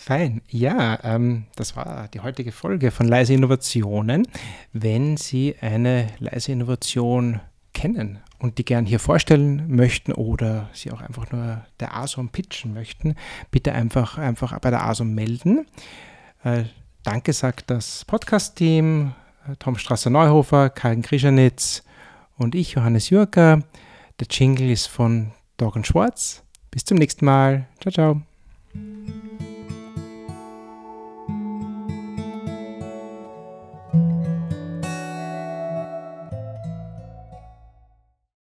Fein. 0.01 0.41
Ja, 0.49 0.97
ähm, 1.03 1.45
das 1.55 1.75
war 1.75 2.07
die 2.07 2.21
heutige 2.21 2.51
Folge 2.51 2.89
von 2.89 3.07
Leise 3.07 3.35
Innovationen. 3.35 4.27
Wenn 4.73 5.15
Sie 5.15 5.55
eine 5.61 6.07
leise 6.17 6.53
Innovation 6.53 7.39
kennen 7.71 8.17
und 8.39 8.57
die 8.57 8.65
gern 8.65 8.87
hier 8.87 8.97
vorstellen 8.97 9.63
möchten 9.67 10.11
oder 10.11 10.71
Sie 10.73 10.91
auch 10.91 11.01
einfach 11.01 11.31
nur 11.31 11.63
der 11.79 11.95
ASOM 11.95 12.29
pitchen 12.29 12.73
möchten, 12.73 13.13
bitte 13.51 13.73
einfach, 13.73 14.17
einfach 14.17 14.57
bei 14.57 14.71
der 14.71 14.83
ASOM 14.83 15.13
melden. 15.13 15.67
Äh, 16.43 16.63
danke 17.03 17.31
sagt 17.31 17.69
das 17.69 18.03
Podcast-Team, 18.05 19.13
äh, 19.47 19.55
Tom 19.59 19.77
Strasser-Neuhofer, 19.77 20.71
Karin 20.71 21.03
Krischanitz 21.03 21.83
und 22.37 22.55
ich, 22.55 22.71
Johannes 22.71 23.11
Jürger. 23.11 23.61
Der 24.19 24.27
Jingle 24.31 24.71
ist 24.71 24.87
von 24.87 25.31
Doggen 25.57 25.85
Schwarz. 25.85 26.41
Bis 26.71 26.85
zum 26.85 26.97
nächsten 26.97 27.25
Mal. 27.25 27.67
Ciao, 27.79 27.91
ciao. 27.91 28.21